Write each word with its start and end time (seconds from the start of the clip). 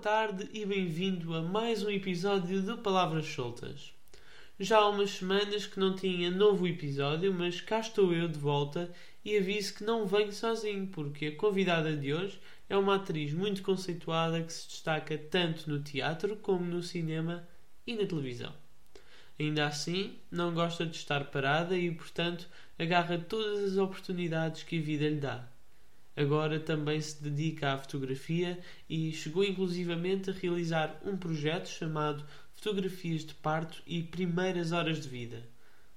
tarde 0.00 0.48
e 0.54 0.64
bem-vindo 0.64 1.34
a 1.34 1.42
mais 1.42 1.84
um 1.84 1.90
episódio 1.90 2.62
de 2.62 2.74
Palavras 2.78 3.26
Soltas. 3.26 3.92
Já 4.58 4.78
há 4.78 4.88
umas 4.88 5.10
semanas 5.10 5.66
que 5.66 5.78
não 5.78 5.94
tinha 5.94 6.30
novo 6.30 6.66
episódio, 6.66 7.34
mas 7.34 7.60
cá 7.60 7.80
estou 7.80 8.10
eu 8.14 8.26
de 8.26 8.38
volta 8.38 8.90
e 9.22 9.36
aviso 9.36 9.74
que 9.74 9.84
não 9.84 10.06
venho 10.06 10.32
sozinho, 10.32 10.86
porque 10.86 11.26
a 11.26 11.36
convidada 11.36 11.94
de 11.94 12.14
hoje 12.14 12.40
é 12.66 12.78
uma 12.78 12.94
atriz 12.94 13.34
muito 13.34 13.62
conceituada 13.62 14.42
que 14.42 14.50
se 14.54 14.68
destaca 14.68 15.18
tanto 15.18 15.68
no 15.68 15.82
teatro 15.82 16.34
como 16.36 16.64
no 16.64 16.82
cinema 16.82 17.46
e 17.86 17.94
na 17.94 18.06
televisão. 18.06 18.54
Ainda 19.38 19.66
assim, 19.66 20.16
não 20.30 20.54
gosta 20.54 20.86
de 20.86 20.96
estar 20.96 21.26
parada 21.26 21.76
e, 21.76 21.90
portanto, 21.90 22.48
agarra 22.78 23.18
todas 23.18 23.72
as 23.72 23.76
oportunidades 23.76 24.62
que 24.62 24.78
a 24.78 24.82
vida 24.82 25.06
lhe 25.06 25.20
dá 25.20 25.46
agora 26.16 26.58
também 26.60 27.00
se 27.00 27.22
dedica 27.22 27.72
à 27.72 27.78
fotografia 27.78 28.58
e 28.88 29.12
chegou 29.12 29.44
inclusivamente 29.44 30.30
a 30.30 30.32
realizar 30.32 31.00
um 31.04 31.16
projeto 31.16 31.68
chamado 31.68 32.24
Fotografias 32.52 33.24
de 33.24 33.34
Parto 33.34 33.82
e 33.86 34.02
Primeiras 34.02 34.72
Horas 34.72 35.00
de 35.00 35.08
Vida. 35.08 35.42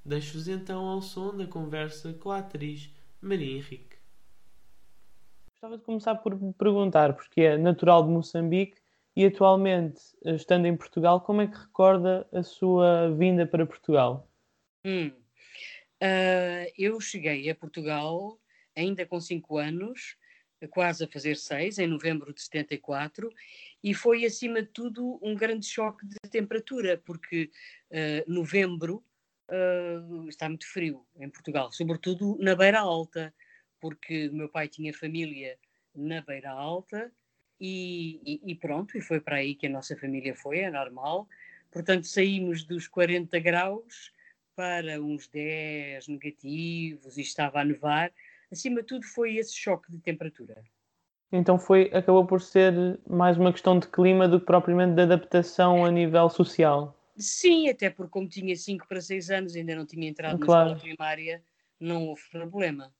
Deixo-vos 0.05 0.48
então 0.48 0.85
ao 0.85 1.02
som 1.02 1.35
da 1.35 1.48
conversa 1.48 2.13
com 2.13 2.31
a 2.31 2.40
atriz 2.40 2.90
Maria 3.21 3.57
Henrique. 3.57 3.98
Gostava 5.51 5.77
de 5.77 5.84
começar 5.84 6.16
por 6.16 6.38
perguntar, 6.54 7.13
porque 7.13 7.41
é 7.41 7.57
natural 7.57 8.04
de 8.04 8.10
Moçambique 8.10 8.77
e 9.16 9.26
atualmente, 9.26 10.01
estando 10.26 10.66
em 10.66 10.76
Portugal, 10.76 11.21
como 11.21 11.41
é 11.41 11.48
que 11.48 11.57
recorda 11.57 12.27
a 12.34 12.43
sua 12.43 13.12
vinda 13.12 13.45
para 13.45 13.66
Portugal? 13.66 14.27
Hum. 14.85 15.12
Uh, 16.01 16.68
eu 16.77 16.99
cheguei 16.99 17.49
a 17.49 17.55
Portugal 17.55 18.38
ainda 18.76 19.05
com 19.05 19.20
5 19.20 19.57
anos, 19.57 20.18
quase 20.70 21.04
a 21.04 21.07
fazer 21.07 21.35
6, 21.35 21.79
em 21.79 21.88
novembro 21.88 22.34
de 22.34 22.41
74, 22.41 23.29
e 23.84 23.93
foi, 23.93 24.26
acima 24.26 24.62
de 24.62 24.70
tudo, 24.70 25.20
um 25.21 25.35
grande 25.35 25.66
choque 25.66 26.05
de 26.05 26.18
temperatura, 26.29 27.01
porque 27.05 27.51
uh, 27.91 28.32
novembro 28.32 29.04
uh, 29.49 30.27
está 30.29 30.48
muito 30.48 30.68
frio 30.68 31.05
em 31.18 31.29
Portugal, 31.29 31.71
sobretudo 31.71 32.38
na 32.40 32.55
Beira 32.55 32.79
Alta, 32.79 33.34
porque 33.79 34.29
meu 34.29 34.48
pai 34.48 34.70
tinha 34.70 34.94
família 34.94 35.57
na 35.94 36.21
Beira 36.21 36.51
Alta, 36.51 37.12
e, 37.60 38.20
e, 38.26 38.51
e, 38.51 38.55
pronto, 38.55 38.98
e 38.98 39.01
foi 39.01 39.21
para 39.21 39.38
aí 39.38 39.55
que 39.55 39.68
a 39.68 39.70
nossa 39.70 39.96
família 39.96 40.35
foi, 40.35 40.60
é 40.60 40.70
normal. 40.70 41.29
Portanto, 41.71 42.05
saímos 42.05 42.63
dos 42.66 42.90
40 42.90 43.40
graus 43.40 44.12
para 44.55 45.01
uns 45.01 45.27
10 45.27 46.07
negativos 46.10 47.18
e 47.18 47.21
estava 47.21 47.62
a 47.62 47.66
nevar 47.66 48.12
acima 48.54 48.82
de 48.82 48.87
tudo 48.87 49.05
foi 49.05 49.35
esse 49.35 49.55
choque 49.55 49.91
de 49.91 49.99
temperatura. 49.99 50.63
Então 51.32 51.57
foi, 51.57 51.90
acabou 51.93 52.26
por 52.26 52.40
ser 52.40 52.99
mais 53.07 53.37
uma 53.37 53.51
questão 53.51 53.79
de 53.79 53.87
clima 53.87 54.27
do 54.27 54.40
que 54.40 54.45
propriamente 54.45 54.95
de 54.95 55.01
adaptação 55.01 55.84
a 55.84 55.91
nível 55.91 56.29
social. 56.29 56.95
Sim, 57.18 57.70
até 57.70 57.90
porque 57.90 58.12
como 58.12 58.27
tinha 58.27 58.55
5 58.55 58.87
para 58.87 59.01
6 59.01 59.29
anos, 59.29 59.55
ainda 59.55 59.76
não 59.76 59.85
tinha 59.85 60.07
entrado 60.07 60.40
claro. 60.40 60.70
na 60.70 60.76
escola 60.76 60.95
primária, 60.95 61.43
não 61.79 62.07
houve 62.07 62.21
problema. 62.32 62.91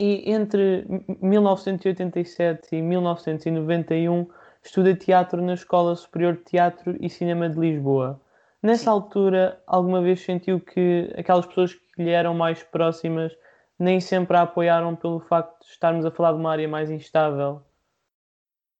E 0.00 0.32
entre 0.32 0.84
1987 1.20 2.74
e 2.74 2.82
1991 2.82 4.28
estuda 4.62 4.96
teatro 4.96 5.42
na 5.42 5.54
Escola 5.54 5.94
Superior 5.94 6.36
de 6.36 6.44
Teatro 6.44 6.96
e 7.00 7.08
Cinema 7.10 7.48
de 7.48 7.58
Lisboa. 7.58 8.20
Nessa 8.62 8.84
Sim. 8.84 8.90
altura, 8.90 9.62
alguma 9.66 10.00
vez 10.00 10.20
sentiu 10.20 10.60
que 10.60 11.12
aquelas 11.16 11.46
pessoas 11.46 11.74
que 11.74 12.02
lhe 12.02 12.10
eram 12.10 12.34
mais 12.34 12.62
próximas 12.62 13.32
nem 13.78 14.00
sempre 14.00 14.36
a 14.36 14.42
apoiaram 14.42 14.94
pelo 14.94 15.20
facto 15.20 15.64
de 15.64 15.72
estarmos 15.72 16.04
a 16.04 16.10
falar 16.10 16.32
de 16.32 16.38
uma 16.38 16.52
área 16.52 16.68
mais 16.68 16.90
instável? 16.90 17.64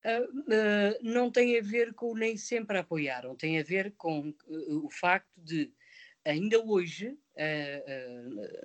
Uh, 0.04 0.24
uh, 0.24 0.98
não 1.00 1.30
tem 1.30 1.56
a 1.58 1.62
ver 1.62 1.94
com 1.94 2.14
nem 2.14 2.36
sempre 2.36 2.76
a 2.76 2.80
apoiaram, 2.80 3.36
tem 3.36 3.60
a 3.60 3.62
ver 3.62 3.92
com 3.96 4.30
uh, 4.30 4.84
o 4.84 4.90
facto 4.90 5.30
de, 5.36 5.70
ainda 6.24 6.60
hoje, 6.60 7.16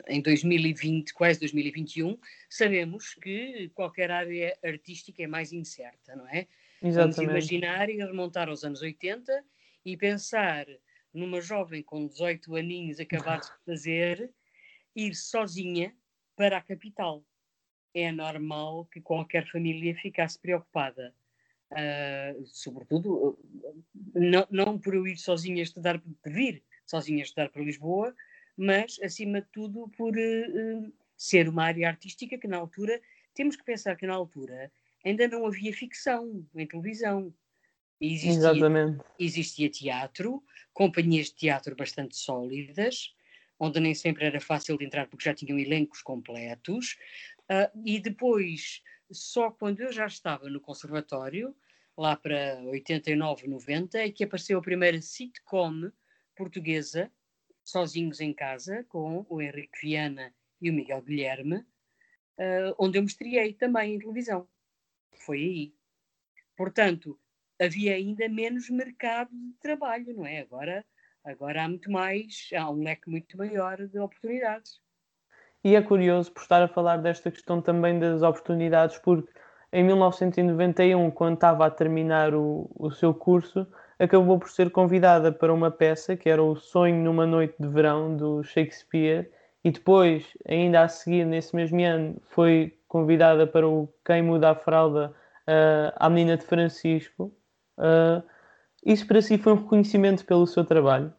em 0.07 0.21
2020, 0.21 1.13
quase 1.13 1.39
2021, 1.39 2.17
sabemos 2.49 3.13
que 3.13 3.69
qualquer 3.73 4.11
área 4.11 4.57
artística 4.63 5.23
é 5.23 5.27
mais 5.27 5.53
incerta, 5.53 6.15
não 6.15 6.27
é? 6.27 6.47
Exatamente. 6.81 7.15
Vamos 7.15 7.31
imaginar 7.31 7.89
e 7.89 7.97
remontar 7.97 8.49
aos 8.49 8.63
anos 8.63 8.81
80 8.81 9.31
e 9.85 9.95
pensar 9.95 10.65
numa 11.13 11.39
jovem 11.39 11.81
com 11.81 12.07
18 12.07 12.55
aninhos 12.55 12.99
acabados 12.99 13.47
de 13.47 13.55
fazer, 13.65 14.31
ir 14.95 15.15
sozinha 15.15 15.95
para 16.37 16.59
a 16.59 16.61
capital. 16.61 17.25
É 17.93 18.11
normal 18.11 18.85
que 18.85 19.01
qualquer 19.01 19.49
família 19.51 19.95
ficasse 19.95 20.39
preocupada. 20.39 21.13
Uh, 21.71 22.45
sobretudo, 22.45 23.37
não, 24.13 24.47
não 24.49 24.79
por 24.79 24.93
eu 24.93 25.05
ir 25.05 25.17
sozinha 25.17 25.61
estudar, 25.61 25.99
por 25.99 26.31
vir 26.31 26.63
sozinha 26.85 27.23
estudar 27.23 27.49
para 27.49 27.61
Lisboa, 27.61 28.15
mas, 28.55 28.99
acima 29.03 29.41
de 29.41 29.47
tudo, 29.51 29.89
por 29.97 30.15
uh, 30.15 30.93
ser 31.17 31.49
uma 31.49 31.65
área 31.65 31.89
artística 31.89 32.37
que, 32.37 32.47
na 32.47 32.57
altura, 32.57 33.01
temos 33.33 33.55
que 33.55 33.65
pensar 33.65 33.97
que, 33.97 34.07
na 34.07 34.13
altura, 34.13 34.71
ainda 35.03 35.27
não 35.27 35.45
havia 35.45 35.73
ficção 35.73 36.45
em 36.55 36.65
televisão. 36.65 37.33
Existia, 37.99 38.31
Exatamente. 38.31 39.03
Existia 39.19 39.69
teatro, 39.69 40.43
companhias 40.73 41.27
de 41.27 41.35
teatro 41.35 41.75
bastante 41.75 42.15
sólidas, 42.15 43.15
onde 43.59 43.79
nem 43.79 43.93
sempre 43.93 44.25
era 44.25 44.39
fácil 44.39 44.77
de 44.77 44.85
entrar 44.85 45.07
porque 45.07 45.25
já 45.25 45.33
tinham 45.33 45.57
elencos 45.57 46.01
completos. 46.01 46.97
Uh, 47.49 47.81
e 47.85 47.99
depois, 47.99 48.81
só 49.11 49.49
quando 49.51 49.81
eu 49.81 49.91
já 49.91 50.05
estava 50.05 50.49
no 50.49 50.59
conservatório, 50.59 51.55
lá 51.97 52.15
para 52.15 52.59
89, 52.65 53.47
90, 53.47 53.97
é 53.97 54.11
que 54.11 54.23
apareceu 54.23 54.59
a 54.59 54.61
primeira 54.61 55.01
sitcom 55.01 55.91
portuguesa, 56.35 57.11
Sozinhos 57.63 58.21
em 58.21 58.33
Casa, 58.33 58.85
com 58.87 59.25
o 59.27 59.41
Henrique 59.41 59.79
Viana 59.81 60.33
e 60.61 60.69
o 60.69 60.73
Miguel 60.73 61.01
Guilherme, 61.01 61.57
uh, 61.57 62.75
onde 62.77 62.97
eu 62.97 63.03
me 63.03 63.53
também 63.53 63.95
em 63.95 63.99
televisão. 63.99 64.47
Foi 65.25 65.39
aí. 65.39 65.73
Portanto, 66.55 67.19
havia 67.59 67.95
ainda 67.95 68.29
menos 68.29 68.69
mercado 68.69 69.31
de 69.31 69.53
trabalho, 69.59 70.13
não 70.13 70.25
é? 70.25 70.39
Agora 70.39 70.85
Agora 71.27 71.65
há 71.65 71.67
muito 71.67 71.91
mais, 71.91 72.47
há 72.57 72.71
um 72.71 72.81
leque 72.81 73.09
muito 73.09 73.37
maior 73.37 73.75
de 73.85 73.99
oportunidades. 73.99 74.79
E 75.61 75.75
é 75.75 75.81
curioso 75.81 76.31
por 76.31 76.41
estar 76.41 76.63
a 76.63 76.69
falar 76.69 76.97
desta 77.01 77.29
questão 77.29 77.61
também 77.61 77.99
das 77.99 78.21
oportunidades, 78.21 78.97
porque 78.99 79.29
em 79.73 79.83
1991, 79.83 81.11
quando 81.11 81.33
estava 81.33 81.65
a 81.65 81.69
terminar 81.69 82.33
o, 82.33 82.71
o 82.73 82.89
seu 82.91 83.13
curso, 83.13 83.67
acabou 83.99 84.39
por 84.39 84.49
ser 84.49 84.71
convidada 84.71 85.29
para 85.29 85.53
uma 85.53 85.69
peça 85.69 86.15
que 86.15 86.29
era 86.29 86.41
O 86.41 86.55
Sonho 86.55 87.03
numa 87.03 87.25
Noite 87.25 87.55
de 87.59 87.67
Verão, 87.67 88.15
do 88.15 88.41
Shakespeare, 88.41 89.29
e 89.65 89.69
depois, 89.69 90.31
ainda 90.47 90.83
a 90.83 90.87
seguir, 90.87 91.25
nesse 91.25 91.53
mesmo 91.53 91.83
ano, 91.83 92.21
foi 92.29 92.79
convidada 92.87 93.45
para 93.45 93.67
o 93.67 93.93
Quem 94.05 94.21
Muda 94.21 94.51
a 94.51 94.55
Fralda 94.55 95.13
uh, 95.41 95.91
à 95.97 96.09
Menina 96.09 96.37
de 96.37 96.45
Francisco. 96.45 97.33
Uh, 97.77 98.23
isso 98.87 99.05
para 99.05 99.21
si 99.21 99.37
foi 99.37 99.51
um 99.51 99.57
reconhecimento 99.57 100.25
pelo 100.25 100.47
seu 100.47 100.63
trabalho? 100.63 101.13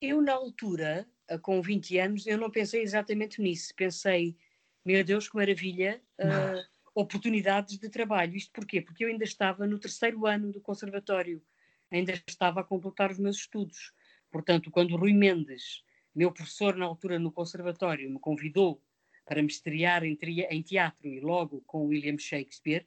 Eu, 0.00 0.22
na 0.22 0.34
altura, 0.34 1.04
com 1.42 1.60
20 1.60 1.98
anos, 1.98 2.26
eu 2.26 2.38
não 2.38 2.48
pensei 2.48 2.80
exatamente 2.80 3.42
nisso. 3.42 3.74
Pensei, 3.74 4.36
meu 4.84 5.02
Deus, 5.02 5.28
que 5.28 5.34
maravilha, 5.34 6.00
uh, 6.20 6.64
oportunidades 6.94 7.76
de 7.76 7.88
trabalho. 7.88 8.36
Isto 8.36 8.52
porquê? 8.52 8.80
Porque 8.80 9.04
eu 9.04 9.08
ainda 9.08 9.24
estava 9.24 9.66
no 9.66 9.80
terceiro 9.80 10.26
ano 10.26 10.52
do 10.52 10.60
conservatório, 10.60 11.42
ainda 11.90 12.12
estava 12.26 12.60
a 12.60 12.64
completar 12.64 13.10
os 13.10 13.18
meus 13.18 13.38
estudos. 13.38 13.92
Portanto, 14.30 14.70
quando 14.70 14.92
o 14.92 14.96
Rui 14.96 15.12
Mendes, 15.12 15.82
meu 16.14 16.30
professor 16.30 16.76
na 16.76 16.86
altura 16.86 17.18
no 17.18 17.32
conservatório, 17.32 18.08
me 18.08 18.20
convidou 18.20 18.80
para 19.24 19.42
me 19.42 19.48
estrear 19.48 20.04
em, 20.04 20.16
em 20.50 20.62
teatro 20.62 21.08
e 21.08 21.18
logo 21.18 21.62
com 21.66 21.86
William 21.86 22.16
Shakespeare, 22.16 22.86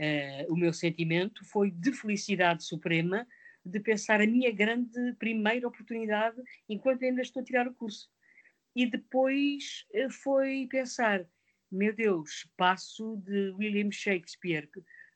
Uh, 0.00 0.50
o 0.50 0.56
meu 0.56 0.72
sentimento 0.72 1.44
foi 1.44 1.70
de 1.70 1.92
felicidade 1.92 2.64
suprema 2.64 3.28
de 3.62 3.78
pensar 3.78 4.18
a 4.22 4.26
minha 4.26 4.50
grande 4.50 5.12
primeira 5.18 5.68
oportunidade 5.68 6.40
enquanto 6.66 7.04
ainda 7.04 7.20
estou 7.20 7.42
a 7.42 7.44
tirar 7.44 7.68
o 7.68 7.74
curso. 7.74 8.10
E 8.74 8.86
depois 8.86 9.84
uh, 9.94 10.10
foi 10.10 10.66
pensar, 10.70 11.26
meu 11.70 11.94
Deus, 11.94 12.48
passo 12.56 13.22
de 13.26 13.50
William 13.50 13.90
Shakespeare 13.92 14.70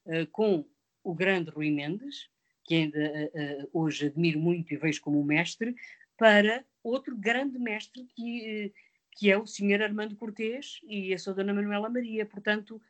uh, 0.04 0.26
com 0.30 0.68
o 1.02 1.14
grande 1.14 1.48
Rui 1.50 1.70
Mendes, 1.70 2.28
que 2.62 2.74
ainda 2.74 3.30
hoje 3.74 4.06
admiro 4.06 4.40
muito 4.40 4.72
e 4.72 4.76
vejo 4.78 5.02
como 5.02 5.22
mestre, 5.22 5.74
para 6.16 6.64
outro 6.82 7.14
grande 7.14 7.58
mestre 7.58 8.06
que, 8.16 8.72
que 9.12 9.30
é 9.30 9.36
o 9.36 9.46
Sr. 9.46 9.82
Armando 9.82 10.16
Cortês 10.16 10.80
e 10.84 11.12
a 11.12 11.18
sua 11.18 11.34
Dona 11.34 11.52
Manuela 11.52 11.90
Maria. 11.90 12.24
Portanto, 12.24 12.80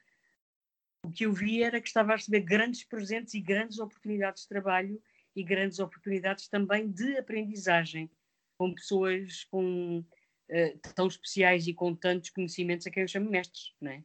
o 1.05 1.11
que 1.11 1.27
eu 1.27 1.33
vi 1.33 1.62
era 1.62 1.81
que 1.81 1.87
estava 1.87 2.12
a 2.12 2.17
receber 2.17 2.41
grandes 2.41 2.83
presentes 2.83 3.35
e 3.35 3.41
grandes 3.41 3.79
oportunidades 3.79 4.43
de 4.43 4.49
trabalho 4.49 5.01
e 5.37 5.45
grandes 5.45 5.79
oportunidades 5.79 6.49
também 6.49 6.91
de 6.91 7.19
aprendizagem 7.19 8.11
com 8.56 8.73
pessoas 8.73 9.45
com, 9.45 9.99
uh, 9.99 10.93
tão 10.95 11.06
especiais 11.06 11.67
e 11.67 11.75
com 11.75 11.95
tantos 11.95 12.31
conhecimentos 12.31 12.87
a 12.87 12.91
quem 12.91 13.03
eu 13.03 13.09
chamo 13.09 13.31
mestres, 13.31 13.75
não 13.81 13.91
é? 13.91 14.03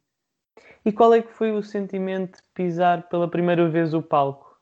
E 0.85 0.91
qual 0.91 1.13
é 1.13 1.21
que 1.21 1.31
foi 1.31 1.51
o 1.51 1.63
sentimento 1.63 2.37
de 2.37 2.49
pisar 2.53 3.07
pela 3.07 3.29
primeira 3.29 3.69
vez 3.69 3.93
o 3.93 4.01
palco? 4.01 4.59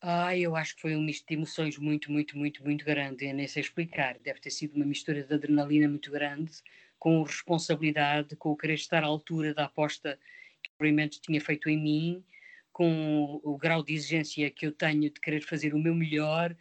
Ah, 0.00 0.36
eu 0.36 0.54
acho 0.54 0.76
que 0.76 0.82
foi 0.82 0.94
um 0.94 1.02
misto 1.02 1.26
de 1.26 1.34
emoções 1.34 1.78
muito, 1.78 2.12
muito, 2.12 2.36
muito, 2.36 2.62
muito 2.62 2.84
grande. 2.84 3.26
Eu 3.26 3.34
nem 3.34 3.48
sei 3.48 3.62
explicar. 3.62 4.18
Deve 4.18 4.40
ter 4.40 4.50
sido 4.50 4.76
uma 4.76 4.84
mistura 4.84 5.22
de 5.22 5.34
adrenalina 5.34 5.88
muito 5.88 6.10
grande, 6.10 6.52
com 6.98 7.22
responsabilidade, 7.22 8.36
com 8.36 8.50
o 8.50 8.56
querer 8.56 8.74
estar 8.74 9.02
à 9.02 9.06
altura 9.06 9.54
da 9.54 9.64
aposta 9.64 10.18
que 10.62 10.70
experimento 10.70 11.20
tinha 11.20 11.40
feito 11.40 11.68
em 11.68 11.80
mim, 11.80 12.24
com 12.72 13.40
o 13.42 13.56
grau 13.56 13.82
de 13.82 13.94
exigência 13.94 14.50
que 14.50 14.66
eu 14.66 14.72
tenho 14.72 15.02
de 15.02 15.20
querer 15.20 15.42
fazer 15.42 15.74
o 15.74 15.78
meu 15.78 15.94
melhor, 15.94 16.56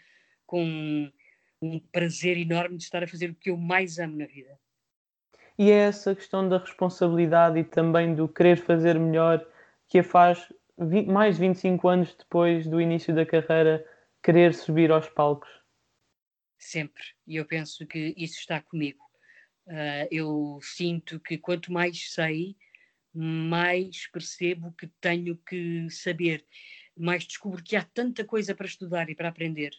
com 0.46 1.12
um 1.62 1.80
prazer 1.80 2.38
enorme 2.38 2.78
de 2.78 2.84
estar 2.84 3.04
a 3.04 3.08
fazer 3.08 3.30
o 3.30 3.36
que 3.36 3.50
eu 3.50 3.58
mais 3.58 4.00
amo 4.00 4.18
na 4.18 4.26
vida. 4.26 4.60
E 5.58 5.72
é 5.72 5.76
essa 5.76 6.16
questão 6.16 6.48
da 6.48 6.60
responsabilidade 6.60 7.60
e 7.60 7.64
também 7.64 8.14
do 8.14 8.28
querer 8.28 8.58
fazer 8.58 9.00
melhor 9.00 9.46
que 9.88 10.00
a 10.00 10.04
faz, 10.04 10.52
mais 11.08 11.36
de 11.36 11.42
25 11.42 11.88
anos 11.88 12.16
depois 12.16 12.68
do 12.68 12.80
início 12.80 13.14
da 13.14 13.26
carreira, 13.26 13.84
querer 14.22 14.54
subir 14.54 14.92
aos 14.92 15.10
palcos? 15.10 15.50
Sempre. 16.60 17.04
E 17.26 17.38
eu 17.38 17.46
penso 17.46 17.88
que 17.88 18.14
isso 18.18 18.40
está 18.40 18.62
comigo. 18.62 19.04
Uh, 19.66 20.08
eu 20.12 20.60
sinto 20.62 21.20
que 21.20 21.38
quanto 21.38 21.72
mais 21.72 22.12
sei, 22.12 22.56
mais 23.18 24.08
percebo 24.12 24.72
que 24.78 24.88
tenho 25.02 25.36
que 25.38 25.90
saber, 25.90 26.46
mais 26.96 27.24
descubro 27.24 27.64
que 27.64 27.76
há 27.76 27.84
tanta 27.84 28.24
coisa 28.24 28.54
para 28.54 28.68
estudar 28.68 29.10
e 29.10 29.16
para 29.16 29.30
aprender. 29.30 29.72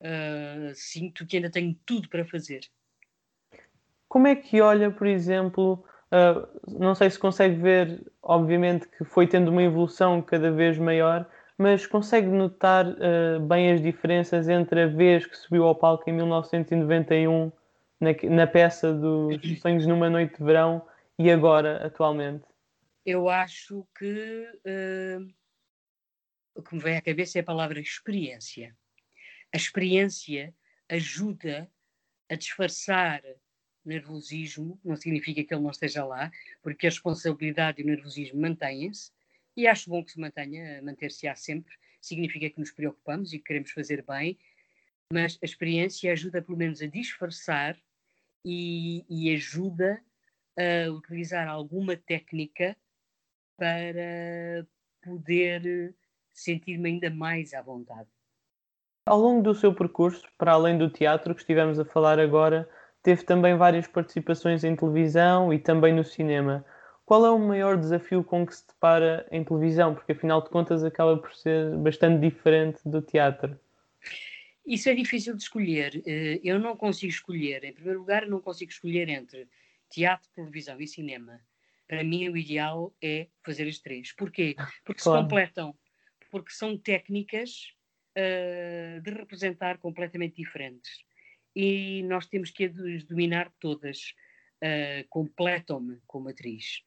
Uh, 0.00 0.74
sinto 0.74 1.24
que 1.24 1.36
ainda 1.36 1.48
tenho 1.48 1.76
tudo 1.86 2.08
para 2.08 2.24
fazer. 2.24 2.62
Como 4.08 4.26
é 4.26 4.34
que 4.34 4.60
olha, 4.60 4.90
por 4.90 5.06
exemplo, 5.06 5.84
uh, 6.10 6.76
não 6.78 6.94
sei 6.94 7.08
se 7.08 7.18
consegue 7.18 7.54
ver, 7.54 8.12
obviamente, 8.20 8.88
que 8.88 9.04
foi 9.04 9.28
tendo 9.28 9.52
uma 9.52 9.62
evolução 9.62 10.20
cada 10.20 10.50
vez 10.50 10.76
maior, 10.76 11.28
mas 11.56 11.86
consegue 11.86 12.26
notar 12.26 12.84
uh, 12.86 13.40
bem 13.46 13.70
as 13.70 13.80
diferenças 13.80 14.48
entre 14.48 14.82
a 14.82 14.86
vez 14.88 15.24
que 15.24 15.36
subiu 15.36 15.64
ao 15.64 15.74
palco 15.76 16.10
em 16.10 16.14
1991, 16.14 17.52
na, 18.00 18.10
na 18.28 18.46
peça 18.48 18.92
dos 18.92 19.60
Sonhos 19.60 19.86
numa 19.86 20.10
Noite 20.10 20.36
de 20.36 20.44
Verão, 20.44 20.82
e 21.16 21.30
agora, 21.30 21.86
atualmente? 21.86 22.51
Eu 23.04 23.28
acho 23.28 23.86
que 23.98 24.46
o 26.54 26.62
que 26.62 26.74
me 26.74 26.80
vem 26.80 26.96
à 26.96 27.02
cabeça 27.02 27.38
é 27.38 27.40
a 27.40 27.44
palavra 27.44 27.80
experiência. 27.80 28.76
A 29.52 29.56
experiência 29.56 30.54
ajuda 30.88 31.70
a 32.28 32.34
disfarçar 32.34 33.22
nervosismo, 33.84 34.80
não 34.84 34.96
significa 34.96 35.42
que 35.42 35.52
ele 35.52 35.62
não 35.62 35.70
esteja 35.70 36.04
lá, 36.04 36.30
porque 36.62 36.86
a 36.86 36.90
responsabilidade 36.90 37.80
e 37.80 37.84
o 37.84 37.86
nervosismo 37.86 38.40
mantêm-se, 38.40 39.10
e 39.56 39.66
acho 39.66 39.90
bom 39.90 40.04
que 40.04 40.12
se 40.12 40.20
mantenha, 40.20 40.80
manter-se-á 40.82 41.34
sempre, 41.34 41.74
significa 42.00 42.48
que 42.48 42.60
nos 42.60 42.70
preocupamos 42.70 43.32
e 43.32 43.38
que 43.38 43.44
queremos 43.44 43.70
fazer 43.72 44.04
bem, 44.04 44.38
mas 45.12 45.38
a 45.42 45.44
experiência 45.44 46.12
ajuda 46.12 46.40
pelo 46.40 46.56
menos 46.56 46.80
a 46.80 46.86
disfarçar 46.86 47.76
e, 48.44 49.04
e 49.08 49.34
ajuda 49.34 50.02
a 50.56 50.90
utilizar 50.90 51.48
alguma 51.48 51.96
técnica 51.96 52.76
para 53.62 54.66
poder 55.04 55.94
sentir-me 56.32 56.88
ainda 56.88 57.10
mais 57.10 57.54
à 57.54 57.62
vontade. 57.62 58.08
Ao 59.06 59.16
longo 59.16 59.40
do 59.40 59.54
seu 59.54 59.72
percurso, 59.72 60.26
para 60.36 60.50
além 60.50 60.76
do 60.76 60.90
teatro 60.90 61.32
que 61.32 61.42
estivemos 61.42 61.78
a 61.78 61.84
falar 61.84 62.18
agora, 62.18 62.68
teve 63.04 63.22
também 63.22 63.56
várias 63.56 63.86
participações 63.86 64.64
em 64.64 64.74
televisão 64.74 65.54
e 65.54 65.60
também 65.60 65.94
no 65.94 66.02
cinema. 66.02 66.66
Qual 67.04 67.24
é 67.24 67.30
o 67.30 67.38
maior 67.38 67.76
desafio 67.76 68.24
com 68.24 68.44
que 68.44 68.56
se 68.56 68.66
depara 68.66 69.28
em 69.30 69.44
televisão? 69.44 69.94
Porque 69.94 70.10
afinal 70.10 70.42
de 70.42 70.50
contas 70.50 70.82
acaba 70.82 71.16
por 71.16 71.32
ser 71.32 71.76
bastante 71.76 72.20
diferente 72.20 72.80
do 72.84 73.00
teatro. 73.00 73.56
Isso 74.66 74.88
é 74.88 74.94
difícil 74.94 75.36
de 75.36 75.42
escolher. 75.44 76.02
Eh, 76.04 76.40
eu 76.42 76.58
não 76.58 76.76
consigo 76.76 77.12
escolher. 77.12 77.62
Em 77.62 77.72
primeiro 77.72 78.00
lugar, 78.00 78.26
não 78.26 78.40
consigo 78.40 78.72
escolher 78.72 79.08
entre 79.08 79.48
teatro, 79.88 80.28
televisão 80.34 80.80
e 80.80 80.88
cinema. 80.88 81.40
Para 81.92 82.04
mim, 82.04 82.26
o 82.30 82.36
ideal 82.38 82.96
é 83.02 83.28
fazer 83.44 83.68
as 83.68 83.78
três. 83.78 84.14
Porquê? 84.14 84.56
Porque 84.82 85.02
claro. 85.02 85.18
se 85.18 85.24
completam. 85.24 85.78
Porque 86.30 86.50
são 86.50 86.78
técnicas 86.78 87.74
uh, 88.16 88.98
de 89.02 89.10
representar 89.10 89.76
completamente 89.76 90.36
diferentes. 90.36 91.04
E 91.54 92.02
nós 92.04 92.26
temos 92.26 92.50
que 92.50 92.64
as 92.64 93.04
dominar 93.04 93.52
todas. 93.60 94.14
Uh, 94.64 95.06
Completam-me 95.10 96.00
como 96.06 96.30
atriz. 96.30 96.82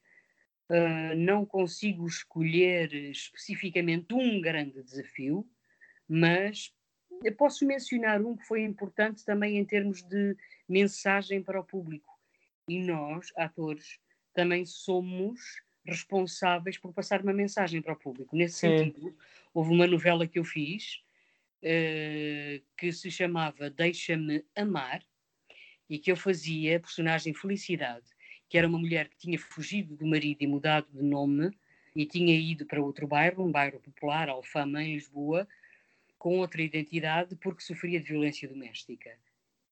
Uh, 0.68 1.14
não 1.14 1.46
consigo 1.46 2.04
escolher 2.04 2.92
especificamente 2.92 4.12
um 4.12 4.40
grande 4.40 4.82
desafio, 4.82 5.48
mas 6.08 6.74
posso 7.38 7.64
mencionar 7.64 8.20
um 8.20 8.36
que 8.36 8.44
foi 8.44 8.64
importante 8.64 9.24
também 9.24 9.56
em 9.56 9.64
termos 9.64 10.02
de 10.02 10.36
mensagem 10.68 11.40
para 11.44 11.60
o 11.60 11.64
público. 11.64 12.12
E 12.68 12.80
nós, 12.82 13.32
atores, 13.36 14.00
também 14.36 14.66
somos 14.66 15.40
responsáveis 15.82 16.76
por 16.76 16.92
passar 16.92 17.22
uma 17.22 17.32
mensagem 17.32 17.80
para 17.80 17.94
o 17.94 17.96
público. 17.96 18.36
Nesse 18.36 18.58
Sim. 18.58 18.76
sentido, 18.76 19.16
houve 19.54 19.72
uma 19.72 19.86
novela 19.86 20.26
que 20.26 20.38
eu 20.38 20.44
fiz 20.44 21.02
uh, 21.62 22.62
que 22.76 22.92
se 22.92 23.10
chamava 23.10 23.70
Deixa-me 23.70 24.44
Amar 24.54 25.02
e 25.88 25.98
que 25.98 26.12
eu 26.12 26.16
fazia 26.16 26.76
a 26.76 26.80
personagem 26.80 27.32
Felicidade, 27.32 28.04
que 28.46 28.58
era 28.58 28.68
uma 28.68 28.78
mulher 28.78 29.08
que 29.08 29.16
tinha 29.16 29.38
fugido 29.38 29.96
do 29.96 30.06
marido 30.06 30.42
e 30.42 30.46
mudado 30.46 30.86
de 30.92 31.02
nome 31.02 31.50
e 31.94 32.04
tinha 32.04 32.34
ido 32.38 32.66
para 32.66 32.82
outro 32.82 33.06
bairro, 33.06 33.42
um 33.42 33.50
bairro 33.50 33.80
popular, 33.80 34.28
Alfama, 34.28 34.82
em 34.82 34.94
Lisboa, 34.94 35.48
com 36.18 36.40
outra 36.40 36.60
identidade 36.60 37.34
porque 37.36 37.62
sofria 37.62 37.98
de 37.98 38.08
violência 38.08 38.46
doméstica. 38.46 39.16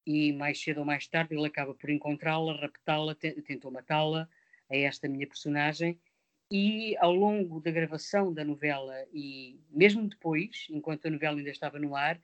E 0.07 0.33
mais 0.33 0.59
cedo 0.59 0.79
ou 0.79 0.85
mais 0.85 1.05
tarde 1.07 1.35
ele 1.35 1.45
acaba 1.45 1.75
por 1.75 1.89
encontrá-la, 1.89 2.53
raptá-la, 2.53 3.13
tentou 3.13 3.69
matá-la, 3.71 4.27
a 4.69 4.75
esta 4.75 5.07
minha 5.07 5.27
personagem, 5.27 5.99
e 6.51 6.95
ao 6.97 7.13
longo 7.13 7.59
da 7.59 7.71
gravação 7.71 8.31
da 8.33 8.43
novela 8.43 8.93
e 9.11 9.59
mesmo 9.71 10.07
depois, 10.07 10.67
enquanto 10.69 11.07
a 11.07 11.09
novela 11.09 11.37
ainda 11.37 11.49
estava 11.49 11.79
no 11.79 11.95
ar, 11.95 12.21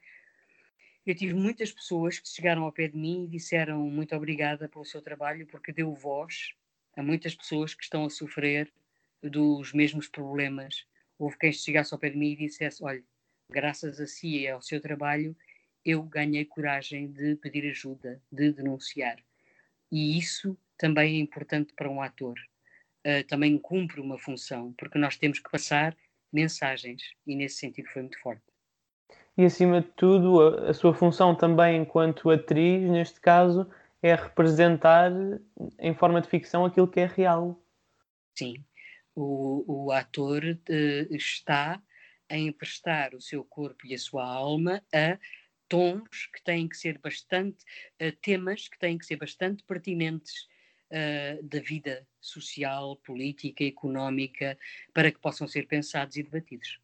eu 1.04 1.14
tive 1.14 1.34
muitas 1.34 1.72
pessoas 1.72 2.20
que 2.20 2.28
chegaram 2.28 2.62
ao 2.62 2.72
pé 2.72 2.86
de 2.86 2.96
mim 2.96 3.24
e 3.24 3.28
disseram 3.28 3.80
muito 3.90 4.14
obrigada 4.14 4.68
pelo 4.68 4.84
seu 4.84 5.02
trabalho, 5.02 5.46
porque 5.48 5.72
deu 5.72 5.92
voz 5.92 6.54
a 6.96 7.02
muitas 7.02 7.34
pessoas 7.34 7.74
que 7.74 7.82
estão 7.82 8.04
a 8.04 8.10
sofrer 8.10 8.72
dos 9.20 9.72
mesmos 9.72 10.06
problemas. 10.06 10.86
Houve 11.18 11.38
quem 11.38 11.52
chegasse 11.52 11.92
ao 11.92 11.98
pé 11.98 12.10
de 12.10 12.16
mim 12.16 12.32
e 12.32 12.36
dissesse: 12.36 12.84
Olha, 12.84 13.02
graças 13.50 14.00
a 14.00 14.06
si 14.06 14.42
e 14.42 14.48
ao 14.48 14.62
seu 14.62 14.80
trabalho, 14.80 15.36
eu 15.84 16.02
ganhei 16.04 16.44
coragem 16.44 17.10
de 17.10 17.34
pedir 17.34 17.68
ajuda, 17.68 18.22
de 18.30 18.52
denunciar. 18.52 19.18
E 19.90 20.16
isso 20.16 20.56
também 20.82 21.14
é 21.14 21.20
importante 21.20 21.72
para 21.74 21.88
um 21.88 22.02
ator 22.02 22.34
uh, 23.06 23.24
também 23.28 23.56
cumpre 23.56 24.00
uma 24.00 24.18
função, 24.18 24.72
porque 24.76 24.98
nós 24.98 25.16
temos 25.16 25.38
que 25.38 25.48
passar 25.48 25.96
mensagens 26.32 27.00
e 27.24 27.36
nesse 27.36 27.58
sentido 27.58 27.88
foi 27.88 28.02
muito 28.02 28.20
forte. 28.20 28.42
E 29.38 29.44
acima 29.44 29.80
de 29.80 29.86
tudo, 29.92 30.40
a, 30.42 30.70
a 30.70 30.74
sua 30.74 30.92
função 30.92 31.36
também 31.36 31.80
enquanto 31.80 32.30
atriz, 32.30 32.82
neste 32.90 33.20
caso, 33.20 33.70
é 34.02 34.12
representar 34.16 35.12
em 35.78 35.94
forma 35.94 36.20
de 36.20 36.28
ficção 36.28 36.64
aquilo 36.64 36.88
que 36.88 36.98
é 36.98 37.06
real. 37.06 37.64
Sim, 38.36 38.56
o, 39.14 39.84
o 39.84 39.92
ator 39.92 40.42
uh, 40.42 41.14
está 41.14 41.80
a 42.28 42.36
emprestar 42.36 43.14
o 43.14 43.20
seu 43.20 43.44
corpo 43.44 43.86
e 43.86 43.94
a 43.94 43.98
sua 43.98 44.24
alma 44.24 44.82
a 44.92 45.16
tons 45.68 46.26
que 46.34 46.42
têm 46.42 46.68
que 46.68 46.76
ser 46.76 46.98
bastante, 46.98 47.64
temas 48.20 48.68
que 48.68 48.78
têm 48.78 48.98
que 48.98 49.06
ser 49.06 49.16
bastante 49.16 49.62
pertinentes 49.64 50.46
uh, 50.92 51.42
da 51.42 51.60
vida 51.60 52.06
social, 52.20 52.96
política, 52.96 53.64
económica, 53.64 54.56
para 54.92 55.10
que 55.10 55.18
possam 55.18 55.48
ser 55.48 55.66
pensados 55.66 56.16
e 56.16 56.22
debatidos. 56.22 56.78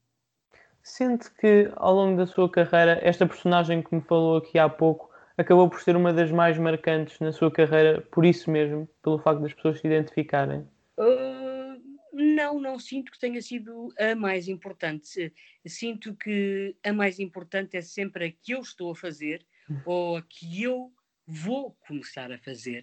Sente 0.83 1.31
que 1.35 1.71
ao 1.77 1.95
longo 1.95 2.17
da 2.17 2.27
sua 2.27 2.51
carreira, 2.51 2.99
esta 3.03 3.27
personagem 3.27 3.83
que 3.83 3.95
me 3.95 4.01
falou 4.01 4.39
aqui 4.39 4.59
há 4.59 4.69
pouco 4.69 5.09
acabou 5.37 5.71
por 5.71 5.81
ser 5.81 5.95
uma 5.95 6.13
das 6.13 6.33
mais 6.33 6.59
marcantes 6.59 7.21
na 7.21 7.31
sua 7.31 7.51
carreira, 7.51 8.01
por 8.11 8.25
isso 8.25 8.51
mesmo, 8.51 8.89
pelo 9.03 9.21
facto 9.21 9.41
das 9.41 9.55
pessoas 9.55 9.79
se 9.79 9.87
identificarem? 9.87 10.67
Uh, 10.97 11.81
não, 12.13 12.61
não 12.61 12.79
sinto 12.79 13.13
que 13.13 13.21
tenha 13.21 13.41
sido 13.41 13.93
a 13.97 14.17
mais 14.17 14.49
importante. 14.49 15.33
Sinto 15.65 16.17
que 16.17 16.75
a 16.83 16.93
mais 16.93 17.21
importante 17.21 17.77
é 17.77 17.83
sempre 17.83 18.25
a 18.27 18.33
que 18.33 18.53
eu 18.53 18.61
estou 18.61 18.91
a 18.91 18.97
fazer 18.97 19.47
hum. 19.71 19.81
ou 19.87 20.17
a 20.17 20.23
que 20.23 20.63
eu 20.63 20.93
vou 21.25 21.77
começar 21.87 22.33
a 22.33 22.39
fazer. 22.39 22.83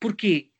Porquê? 0.00 0.50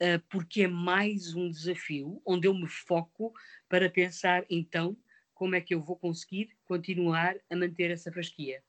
Uh, 0.00 0.22
porque 0.28 0.62
é 0.62 0.68
mais 0.68 1.34
um 1.34 1.50
desafio 1.50 2.20
onde 2.26 2.46
eu 2.46 2.54
me 2.54 2.68
foco 2.68 3.32
para 3.68 3.90
pensar 3.90 4.44
então 4.48 4.96
como 5.34 5.54
é 5.54 5.60
que 5.60 5.74
eu 5.74 5.80
vou 5.80 5.96
conseguir 5.96 6.50
continuar 6.66 7.34
a 7.50 7.56
manter 7.56 7.90
essa 7.90 8.10
fasquia. 8.12 8.62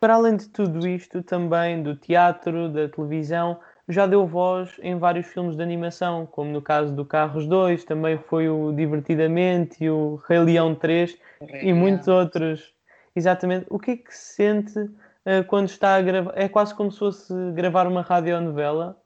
Para 0.00 0.14
além 0.14 0.36
de 0.36 0.48
tudo 0.48 0.86
isto, 0.88 1.22
também 1.22 1.82
do 1.82 1.94
teatro, 1.94 2.68
da 2.68 2.88
televisão, 2.88 3.60
já 3.88 4.06
deu 4.06 4.26
voz 4.26 4.78
em 4.82 4.98
vários 4.98 5.26
filmes 5.26 5.56
de 5.56 5.62
animação, 5.62 6.26
como 6.26 6.50
no 6.50 6.62
caso 6.62 6.94
do 6.94 7.04
Carros 7.04 7.46
2, 7.46 7.84
também 7.84 8.18
foi 8.18 8.48
o 8.48 8.72
Divertidamente 8.72 9.84
e 9.84 9.90
o 9.90 10.16
Rei 10.28 10.38
Leão 10.40 10.74
3 10.74 11.16
Rei 11.40 11.68
e 11.68 11.72
muitos 11.72 12.08
outros. 12.08 12.74
Exatamente. 13.14 13.66
O 13.68 13.78
que 13.78 13.90
é 13.92 13.96
que 13.96 14.12
se 14.12 14.34
sente 14.34 14.78
uh, 14.78 15.44
quando 15.46 15.68
está 15.68 15.96
a 15.96 16.02
gravar? 16.02 16.32
É 16.34 16.48
quase 16.48 16.74
como 16.74 16.90
se 16.90 16.98
fosse 16.98 17.32
gravar 17.52 17.86
uma 17.86 18.02
radionovela? 18.02 19.00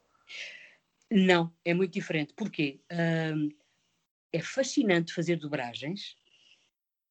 Não, 1.11 1.53
é 1.63 1.73
muito 1.73 1.93
diferente. 1.93 2.33
Porquê? 2.33 2.79
Uh, 2.91 3.55
é 4.31 4.41
fascinante 4.41 5.13
fazer 5.13 5.37
dobragens, 5.37 6.17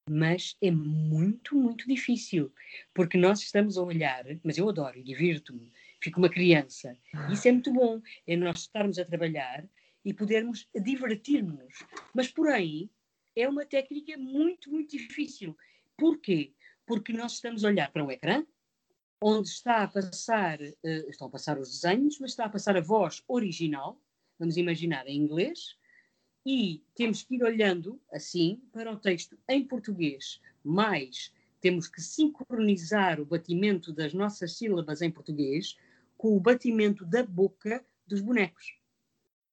mas 0.09 0.55
é 0.61 0.71
muito, 0.71 1.55
muito 1.55 1.87
difícil, 1.87 2.53
porque 2.93 3.17
nós 3.17 3.41
estamos 3.41 3.77
a 3.77 3.83
olhar, 3.83 4.23
mas 4.43 4.57
eu 4.57 4.69
adoro 4.69 4.97
e 4.97 5.03
divirto-me, 5.03 5.71
fico 6.01 6.19
uma 6.19 6.29
criança. 6.29 6.97
Isso 7.31 7.47
é 7.47 7.51
muito 7.51 7.73
bom, 7.73 8.01
é 8.25 8.35
nós 8.35 8.61
estarmos 8.61 8.97
a 8.97 9.05
trabalhar 9.05 9.67
e 10.05 10.13
podermos 10.13 10.69
divertir-nos. 10.73 11.73
Mas, 12.13 12.29
porém, 12.29 12.89
é 13.35 13.47
uma 13.49 13.65
técnica 13.65 14.17
muito, 14.17 14.71
muito 14.71 14.95
difícil. 14.97 15.57
Porquê? 15.97 16.53
Porque 16.85 17.11
nós 17.11 17.33
estamos 17.33 17.65
a 17.65 17.67
olhar 17.67 17.91
para 17.91 18.03
um 18.03 18.11
ecrã, 18.11 18.45
onde 19.21 19.49
está 19.49 19.83
a 19.83 19.87
passar, 19.87 20.59
uh, 20.61 21.09
estão 21.09 21.27
a 21.27 21.31
passar 21.31 21.57
os 21.57 21.71
desenhos, 21.71 22.19
mas 22.19 22.31
está 22.31 22.45
a 22.45 22.49
passar 22.49 22.77
a 22.77 22.81
voz 22.81 23.23
original, 23.27 24.01
vamos 24.37 24.57
imaginar 24.57 25.07
em 25.07 25.17
inglês, 25.17 25.75
e 26.45 26.83
temos 26.95 27.23
que 27.23 27.35
ir 27.35 27.43
olhando 27.43 27.99
assim 28.11 28.61
para 28.71 28.91
o 28.91 28.97
texto 28.97 29.37
em 29.49 29.65
português, 29.65 30.39
mais 30.63 31.33
temos 31.59 31.87
que 31.87 32.01
sincronizar 32.01 33.19
o 33.19 33.25
batimento 33.25 33.91
das 33.91 34.13
nossas 34.13 34.57
sílabas 34.57 35.01
em 35.01 35.11
português 35.11 35.77
com 36.17 36.35
o 36.35 36.39
batimento 36.39 37.05
da 37.05 37.23
boca 37.23 37.83
dos 38.05 38.21
bonecos. 38.21 38.77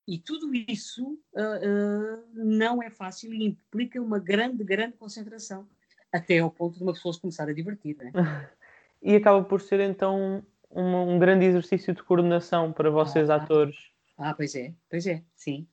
E 0.07 0.19
tudo 0.19 0.55
isso 0.55 1.19
uh, 1.33 1.41
uh, 1.41 2.25
não 2.35 2.83
é 2.83 2.91
fácil 2.91 3.33
e 3.33 3.45
implica 3.45 4.01
uma 4.01 4.19
grande, 4.19 4.63
grande 4.63 4.97
concentração, 4.97 5.67
até 6.13 6.39
ao 6.39 6.51
ponto 6.51 6.77
de 6.77 6.85
uma 6.85 6.93
pessoa 6.93 7.15
se 7.15 7.21
começar 7.21 7.49
a 7.49 7.55
divertir. 7.55 7.97
Né? 7.97 8.13
e 9.05 9.15
acaba 9.15 9.45
por 9.45 9.61
ser 9.61 9.81
então 9.81 10.43
um, 10.71 11.15
um, 11.15 11.19
grande 11.19 11.45
exercício 11.45 11.95
de 11.95 12.03
coordenação 12.03 12.73
para 12.73 12.89
vocês, 12.89 13.29
ah, 13.29 13.37
atores. 13.37 13.77
Ah, 14.17 14.33
pois 14.33 14.55
é, 14.55 14.73
pois 14.89 15.07
é, 15.07 15.23
sim. 15.37 15.69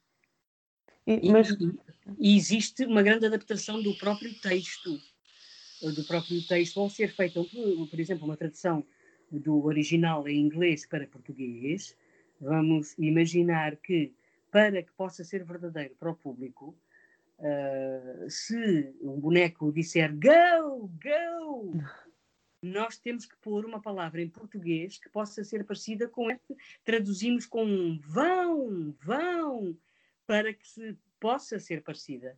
E, 1.08 1.32
mas... 1.32 1.50
e, 1.50 1.80
e 2.20 2.36
existe 2.36 2.86
uma 2.86 3.02
grande 3.02 3.26
adaptação 3.26 3.82
do 3.82 3.96
próprio 3.98 4.34
texto, 4.42 5.00
do 5.82 6.04
próprio 6.04 6.46
texto, 6.46 6.80
ao 6.82 6.90
ser 6.90 7.16
feita, 7.16 7.42
por, 7.42 7.88
por 7.88 8.00
exemplo, 8.00 8.26
uma 8.26 8.36
tradução 8.36 8.86
do 9.32 9.66
original 9.66 10.28
em 10.28 10.38
inglês 10.38 10.86
para 10.86 11.08
português, 11.08 11.96
vamos 12.40 12.98
imaginar 12.98 13.78
que, 13.78 14.14
para 14.52 14.84
que 14.84 14.92
possa 14.92 15.24
ser 15.24 15.46
verdadeiro 15.46 15.96
para 15.98 16.12
o 16.12 16.16
público, 16.16 16.76
uh, 17.40 18.30
se 18.30 18.94
um 19.02 19.18
boneco 19.20 19.72
disser 19.72 20.14
go, 20.14 20.92
go, 21.02 21.72
nós 22.62 22.98
temos 22.98 23.26
que 23.26 23.36
pôr 23.38 23.66
uma 23.66 23.82
palavra 23.82 24.22
em 24.22 24.30
português 24.30 24.98
que 24.98 25.10
possa 25.10 25.44
ser 25.44 25.66
parecida 25.66 26.08
com 26.08 26.30
este, 26.30 26.56
traduzimos 26.84 27.46
com 27.46 28.00
vão, 28.06 28.94
vão, 29.04 29.76
para 30.28 30.54
que 30.54 30.68
se 30.68 30.96
possa 31.20 31.60
ser 31.60 31.82
parecida. 31.84 32.38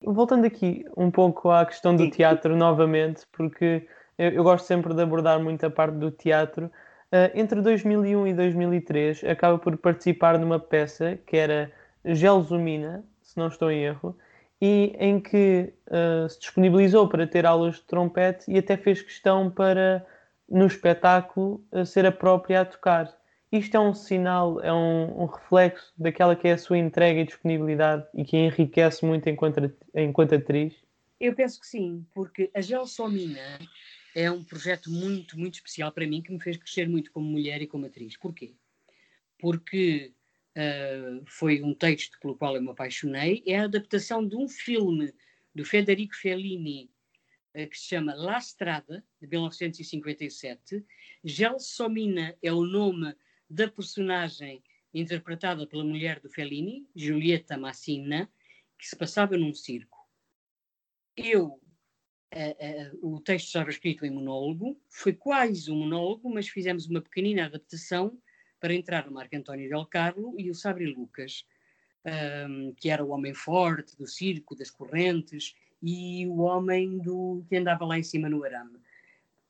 Voltando 0.00 0.46
aqui 0.46 0.84
um 0.96 1.10
pouco 1.10 1.50
à 1.50 1.64
questão 1.64 1.96
do 1.96 2.10
teatro 2.10 2.54
novamente, 2.56 3.26
porque 3.32 3.88
eu, 4.16 4.30
eu, 4.30 4.44
gosto 4.44 4.66
sempre 4.66 4.94
de 4.94 5.02
abordar 5.02 5.42
muito 5.42 5.64
a 5.64 5.70
parte 5.70 5.96
do 5.96 6.10
teatro. 6.10 6.66
Uh, 7.06 7.30
entre 7.34 7.60
2001 7.62 8.26
e 8.26 8.34
2003, 8.34 9.24
acaba 9.24 9.58
por 9.58 9.76
participar 9.78 10.38
numa 10.38 10.60
peça 10.60 11.18
que 11.26 11.36
era 11.36 11.72
Gelsomina, 12.04 13.04
se 13.22 13.36
não 13.38 13.48
estou 13.48 13.70
em 13.70 13.84
erro, 13.84 14.16
e 14.60 14.94
em 14.98 15.20
que 15.20 15.72
uh, 15.88 16.28
se 16.28 16.40
disponibilizou 16.40 17.08
para 17.08 17.26
ter 17.26 17.44
aulas 17.44 17.76
de 17.76 17.82
trompete 17.82 18.50
e 18.50 18.58
até 18.58 18.76
fez 18.76 19.02
questão 19.02 19.50
para, 19.50 20.06
no 20.48 20.66
espetáculo, 20.66 21.64
uh, 21.72 21.84
ser 21.84 22.06
a 22.06 22.12
própria 22.12 22.62
a 22.62 22.64
tocar. 22.64 23.14
Isto 23.52 23.76
é 23.76 23.80
um 23.80 23.94
sinal, 23.94 24.60
é 24.60 24.72
um, 24.72 25.22
um, 25.22 25.26
reflexo 25.26 25.92
daquela 25.96 26.34
que 26.34 26.48
é 26.48 26.52
a 26.52 26.58
sua 26.58 26.78
entrega 26.78 27.20
e 27.20 27.24
disponibilidade 27.24 28.04
e 28.14 28.24
que 28.24 28.36
enriquece 28.36 29.04
muito 29.04 29.28
enquanto, 29.28 29.72
enquanto 29.94 30.34
atriz? 30.34 30.74
Eu 31.20 31.34
penso 31.34 31.60
que 31.60 31.66
sim, 31.66 32.04
porque 32.12 32.50
a 32.52 32.60
Gelsomina 32.60 33.58
é 34.14 34.30
um 34.30 34.42
projeto 34.42 34.90
muito, 34.90 35.38
muito 35.38 35.54
especial 35.54 35.92
para 35.92 36.06
mim 36.06 36.22
que 36.22 36.32
me 36.32 36.40
fez 36.40 36.56
crescer 36.56 36.88
muito 36.88 37.12
como 37.12 37.26
mulher 37.26 37.62
e 37.62 37.66
como 37.66 37.86
atriz. 37.86 38.16
Porquê? 38.16 38.54
Porque 39.38 40.12
uh, 40.56 41.24
foi 41.26 41.62
um 41.62 41.74
texto 41.74 42.18
pelo 42.20 42.36
qual 42.36 42.56
eu 42.56 42.62
me 42.62 42.70
apaixonei, 42.70 43.42
é 43.46 43.58
a 43.58 43.64
adaptação 43.64 44.26
de 44.26 44.36
um 44.36 44.48
filme 44.48 45.12
do 45.54 45.64
Federico 45.64 46.16
Fellini 46.16 46.90
uh, 47.54 47.68
que 47.68 47.78
se 47.78 47.88
chama 47.88 48.14
La 48.14 48.38
Strada, 48.38 49.04
de 49.20 49.28
1957. 49.28 50.84
Gelsomina 51.22 52.36
é 52.42 52.52
o 52.52 52.64
nome 52.64 53.14
da 53.48 53.68
personagem 53.68 54.62
interpretada 54.92 55.66
pela 55.66 55.84
mulher 55.84 56.20
do 56.20 56.30
Fellini, 56.30 56.88
Giulietta 56.94 57.58
Massina, 57.58 58.30
que 58.78 58.86
se 58.86 58.96
passava 58.96 59.36
num 59.36 59.52
circo. 59.52 59.98
Eu 61.16 61.60
uh, 62.34 62.96
uh, 63.02 63.14
o 63.14 63.20
texto 63.20 63.46
estava 63.46 63.70
escrito 63.70 64.04
em 64.04 64.10
monólogo, 64.10 64.80
foi 64.88 65.12
quase 65.12 65.70
um 65.70 65.76
monólogo, 65.76 66.32
mas 66.32 66.48
fizemos 66.48 66.86
uma 66.86 67.00
pequenina 67.00 67.46
adaptação 67.46 68.18
para 68.66 68.74
entrar 68.74 69.06
o 69.06 69.12
Marco 69.12 69.36
António 69.36 69.68
Del 69.68 69.86
Carlo 69.86 70.34
e 70.36 70.50
o 70.50 70.54
Sabri 70.54 70.86
Lucas, 70.86 71.46
um, 72.48 72.74
que 72.74 72.90
era 72.90 73.04
o 73.04 73.10
homem 73.10 73.32
forte 73.32 73.96
do 73.96 74.08
circo, 74.08 74.56
das 74.56 74.72
correntes, 74.72 75.54
e 75.80 76.26
o 76.26 76.38
homem 76.38 76.98
do 76.98 77.44
que 77.48 77.56
andava 77.56 77.84
lá 77.84 77.96
em 77.96 78.02
cima 78.02 78.28
no 78.28 78.42
arame. 78.42 78.80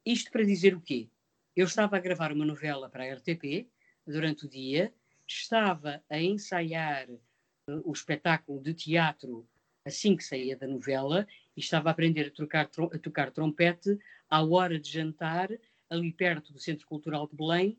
Isto 0.04 0.30
para 0.30 0.44
dizer 0.44 0.74
o 0.74 0.82
quê? 0.82 1.08
Eu 1.56 1.64
estava 1.64 1.96
a 1.96 1.98
gravar 1.98 2.30
uma 2.30 2.44
novela 2.44 2.90
para 2.90 3.04
a 3.04 3.14
RTP 3.14 3.66
durante 4.06 4.44
o 4.44 4.48
dia, 4.50 4.92
estava 5.26 6.02
a 6.10 6.20
ensaiar 6.20 7.08
uh, 7.08 7.80
o 7.86 7.92
espetáculo 7.92 8.60
de 8.60 8.74
teatro 8.74 9.48
assim 9.82 10.14
que 10.14 10.24
saía 10.24 10.58
da 10.58 10.66
novela 10.66 11.26
e 11.56 11.60
estava 11.60 11.88
a 11.88 11.92
aprender 11.92 12.26
a, 12.26 12.30
trocar, 12.30 12.68
a 12.92 12.98
tocar 12.98 13.30
trompete 13.30 13.98
à 14.28 14.44
hora 14.44 14.78
de 14.78 14.90
jantar, 14.90 15.48
ali 15.88 16.12
perto 16.12 16.52
do 16.52 16.58
Centro 16.58 16.86
Cultural 16.86 17.26
de 17.26 17.34
Belém, 17.34 17.78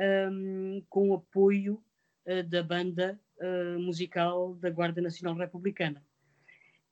um, 0.00 0.84
com 0.88 1.10
o 1.10 1.14
apoio 1.14 1.82
uh, 2.26 2.42
da 2.44 2.62
banda 2.62 3.20
uh, 3.38 3.78
musical 3.80 4.54
da 4.56 4.70
Guarda 4.70 5.00
Nacional 5.00 5.36
Republicana. 5.36 6.04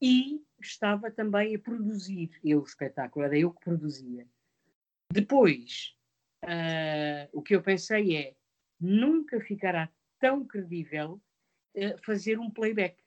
E 0.00 0.42
estava 0.60 1.10
também 1.10 1.54
a 1.54 1.58
produzir 1.58 2.30
eu 2.44 2.60
o 2.60 2.64
espetáculo, 2.64 3.24
era 3.24 3.38
eu 3.38 3.52
que 3.52 3.60
produzia. 3.60 4.26
Depois, 5.12 5.94
uh, 6.44 7.28
o 7.32 7.42
que 7.42 7.54
eu 7.54 7.62
pensei 7.62 8.16
é: 8.16 8.36
nunca 8.80 9.40
ficará 9.40 9.90
tão 10.18 10.44
credível 10.44 11.20
fazer 12.02 12.38
um 12.38 12.50
playback 12.50 13.00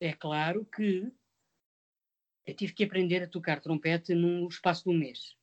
é 0.00 0.12
claro 0.12 0.64
que 0.66 1.10
eu 2.46 2.54
tive 2.54 2.72
que 2.74 2.84
aprender 2.84 3.22
a 3.22 3.28
tocar 3.28 3.60
trompete 3.60 4.14
no 4.14 4.46
espaço 4.46 4.84
de 4.84 4.90
um 4.90 4.98
mês. 4.98 5.36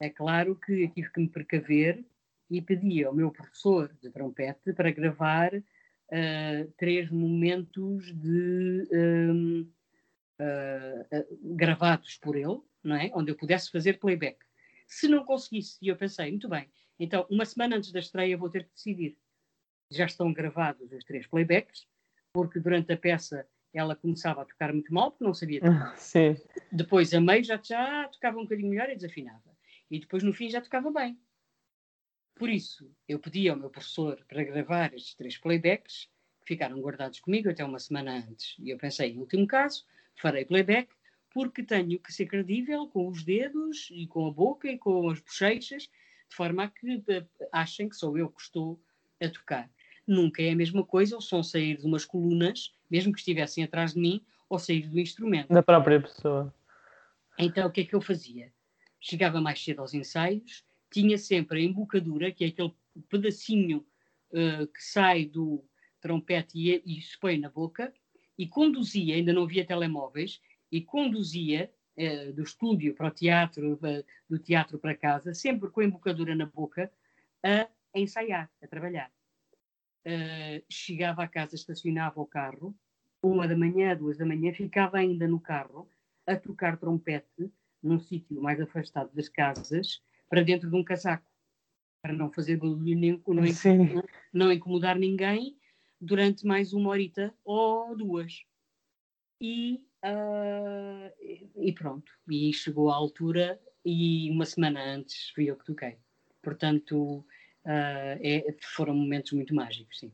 É 0.00 0.10
claro 0.10 0.56
que 0.56 0.84
eu 0.84 0.90
tive 0.90 1.10
que 1.10 1.20
me 1.20 1.28
precaver 1.28 2.04
e 2.50 2.60
pedi 2.60 3.04
ao 3.04 3.14
meu 3.14 3.30
professor 3.30 3.92
de 4.00 4.10
trompete 4.10 4.72
para 4.72 4.90
gravar 4.90 5.54
uh, 5.54 6.72
três 6.76 7.10
momentos 7.10 8.12
de 8.12 8.88
um, 8.92 9.60
uh, 10.40 11.18
uh, 11.18 11.56
gravados 11.56 12.16
por 12.18 12.36
ele, 12.36 12.60
não 12.82 12.96
é? 12.96 13.10
Onde 13.14 13.30
eu 13.30 13.36
pudesse 13.36 13.70
fazer 13.70 13.98
playback. 13.98 14.38
Se 14.86 15.08
não 15.08 15.24
conseguisse, 15.24 15.78
e 15.80 15.88
eu 15.88 15.96
pensei, 15.96 16.30
muito 16.30 16.48
bem, 16.48 16.68
então 16.98 17.26
uma 17.30 17.44
semana 17.44 17.76
antes 17.76 17.90
da 17.90 17.98
estreia 17.98 18.36
vou 18.36 18.50
ter 18.50 18.64
que 18.64 18.74
decidir. 18.74 19.16
Já 19.90 20.06
estão 20.06 20.32
gravados 20.32 20.92
os 20.92 21.04
três 21.04 21.26
playbacks, 21.26 21.86
porque 22.32 22.60
durante 22.60 22.92
a 22.92 22.96
peça 22.96 23.46
ela 23.72 23.96
começava 23.96 24.42
a 24.42 24.44
tocar 24.44 24.72
muito 24.72 24.92
mal 24.94 25.10
porque 25.10 25.24
não 25.24 25.34
sabia 25.34 25.60
tocar. 25.60 25.96
Sim. 25.98 26.36
Depois 26.70 27.12
a 27.12 27.20
meio 27.20 27.42
já, 27.42 27.60
já 27.62 28.08
tocava 28.08 28.38
um 28.38 28.44
bocadinho 28.44 28.70
melhor 28.70 28.88
e 28.88 28.94
desafinava. 28.94 29.42
E 29.90 29.98
depois 29.98 30.22
no 30.22 30.32
fim 30.32 30.48
já 30.48 30.60
tocava 30.60 30.90
bem. 30.92 31.18
Por 32.44 32.50
isso, 32.50 32.86
eu 33.08 33.18
pedi 33.18 33.48
ao 33.48 33.56
meu 33.56 33.70
professor 33.70 34.22
para 34.28 34.44
gravar 34.44 34.92
estes 34.92 35.14
três 35.14 35.38
playbacks, 35.38 36.10
que 36.42 36.48
ficaram 36.48 36.78
guardados 36.78 37.18
comigo 37.18 37.48
até 37.48 37.64
uma 37.64 37.78
semana 37.78 38.18
antes. 38.18 38.54
E 38.58 38.68
eu 38.68 38.76
pensei, 38.76 39.12
em 39.12 39.18
último 39.18 39.46
caso, 39.46 39.86
farei 40.14 40.44
playback, 40.44 40.90
porque 41.32 41.62
tenho 41.62 41.98
que 41.98 42.12
ser 42.12 42.26
credível 42.26 42.86
com 42.88 43.08
os 43.08 43.22
dedos 43.22 43.88
e 43.90 44.06
com 44.06 44.26
a 44.26 44.30
boca 44.30 44.68
e 44.68 44.76
com 44.76 45.08
as 45.08 45.20
bochechas, 45.20 45.84
de 45.84 46.36
forma 46.36 46.64
a 46.64 46.68
que 46.68 47.02
eh, 47.08 47.24
achem 47.50 47.88
que 47.88 47.96
sou 47.96 48.18
eu 48.18 48.28
que 48.28 48.42
estou 48.42 48.78
a 49.22 49.28
tocar. 49.30 49.70
Nunca 50.06 50.42
é 50.42 50.50
a 50.50 50.54
mesma 50.54 50.84
coisa 50.84 51.16
o 51.16 51.22
som 51.22 51.42
sair 51.42 51.78
de 51.78 51.86
umas 51.86 52.04
colunas 52.04 52.74
mesmo 52.90 53.10
que 53.10 53.20
estivessem 53.20 53.64
atrás 53.64 53.94
de 53.94 54.00
mim, 54.00 54.22
ou 54.50 54.58
sair 54.58 54.86
do 54.86 55.00
instrumento. 55.00 55.48
Da 55.48 55.62
própria 55.62 55.98
pessoa. 55.98 56.54
Então, 57.38 57.68
o 57.68 57.72
que 57.72 57.80
é 57.80 57.84
que 57.86 57.94
eu 57.94 58.02
fazia? 58.02 58.52
Chegava 59.00 59.40
mais 59.40 59.64
cedo 59.64 59.80
aos 59.80 59.94
ensaios, 59.94 60.62
tinha 60.94 61.18
sempre 61.18 61.58
a 61.58 61.62
embocadura, 61.64 62.30
que 62.30 62.44
é 62.44 62.48
aquele 62.48 62.72
pedacinho 63.08 63.84
uh, 64.30 64.66
que 64.68 64.80
sai 64.80 65.24
do 65.24 65.64
trompete 66.00 66.56
e, 66.56 66.82
e 66.86 67.02
se 67.02 67.18
põe 67.18 67.36
na 67.36 67.50
boca, 67.50 67.92
e 68.38 68.46
conduzia, 68.46 69.16
ainda 69.16 69.32
não 69.32 69.42
havia 69.42 69.66
telemóveis, 69.66 70.40
e 70.70 70.80
conduzia 70.80 71.68
uh, 71.98 72.32
do 72.32 72.44
estúdio 72.44 72.94
para 72.94 73.08
o 73.08 73.10
teatro, 73.10 73.74
uh, 73.74 74.04
do 74.30 74.38
teatro 74.38 74.78
para 74.78 74.94
casa, 74.94 75.34
sempre 75.34 75.68
com 75.68 75.80
a 75.80 75.84
embocadura 75.84 76.32
na 76.36 76.46
boca, 76.46 76.92
a 77.42 77.68
ensaiar, 77.94 78.50
a 78.62 78.66
trabalhar. 78.66 79.12
chegava 80.70 81.22
à 81.22 81.28
casa, 81.28 81.54
estacionava 81.54 82.18
o 82.20 82.26
carro, 82.26 82.74
uma 83.22 83.46
da 83.46 83.54
manhã, 83.54 83.94
duas 83.94 84.16
da 84.16 84.24
manhã, 84.24 84.50
ficava 84.54 84.96
ainda 84.96 85.28
no 85.28 85.38
carro 85.38 85.86
a 86.26 86.36
tocar 86.36 86.78
trompete 86.78 87.52
num 87.82 88.00
sítio 88.00 88.40
mais 88.40 88.58
afastado 88.58 89.10
das 89.14 89.28
casas, 89.28 90.00
para 90.28 90.42
dentro 90.42 90.68
de 90.68 90.76
um 90.76 90.84
casaco, 90.84 91.26
para 92.02 92.12
não 92.12 92.30
fazer 92.30 92.56
barulho, 92.56 92.98
nem, 92.98 93.22
não, 93.26 94.04
não 94.32 94.52
incomodar 94.52 94.98
ninguém 94.98 95.56
durante 96.00 96.46
mais 96.46 96.72
uma 96.72 96.90
horita 96.90 97.32
ou 97.44 97.96
duas. 97.96 98.44
E, 99.40 99.82
uh, 100.04 101.12
e 101.56 101.72
pronto, 101.72 102.10
e 102.28 102.52
chegou 102.52 102.90
a 102.90 102.94
altura 102.94 103.60
e 103.84 104.30
uma 104.30 104.44
semana 104.44 104.82
antes 104.82 105.30
fui 105.30 105.50
eu 105.50 105.56
que 105.56 105.64
toquei. 105.64 105.96
Portanto, 106.42 107.18
uh, 107.64 108.18
é, 108.22 108.54
foram 108.60 108.94
momentos 108.94 109.32
muito 109.32 109.54
mágicos, 109.54 109.98
sim. 109.98 110.12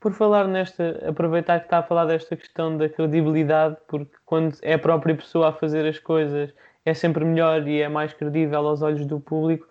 Por 0.00 0.12
falar 0.12 0.48
nesta, 0.48 1.08
aproveitar 1.08 1.60
que 1.60 1.66
está 1.66 1.78
a 1.78 1.82
falar 1.82 2.06
desta 2.06 2.36
questão 2.36 2.76
da 2.76 2.88
credibilidade, 2.88 3.76
porque 3.86 4.16
quando 4.24 4.58
é 4.62 4.74
a 4.74 4.78
própria 4.78 5.14
pessoa 5.14 5.50
a 5.50 5.52
fazer 5.52 5.86
as 5.86 5.98
coisas 5.98 6.52
é 6.84 6.94
sempre 6.94 7.24
melhor 7.24 7.66
e 7.66 7.80
é 7.80 7.88
mais 7.88 8.12
credível 8.12 8.66
aos 8.66 8.82
olhos 8.82 9.06
do 9.06 9.20
público. 9.20 9.68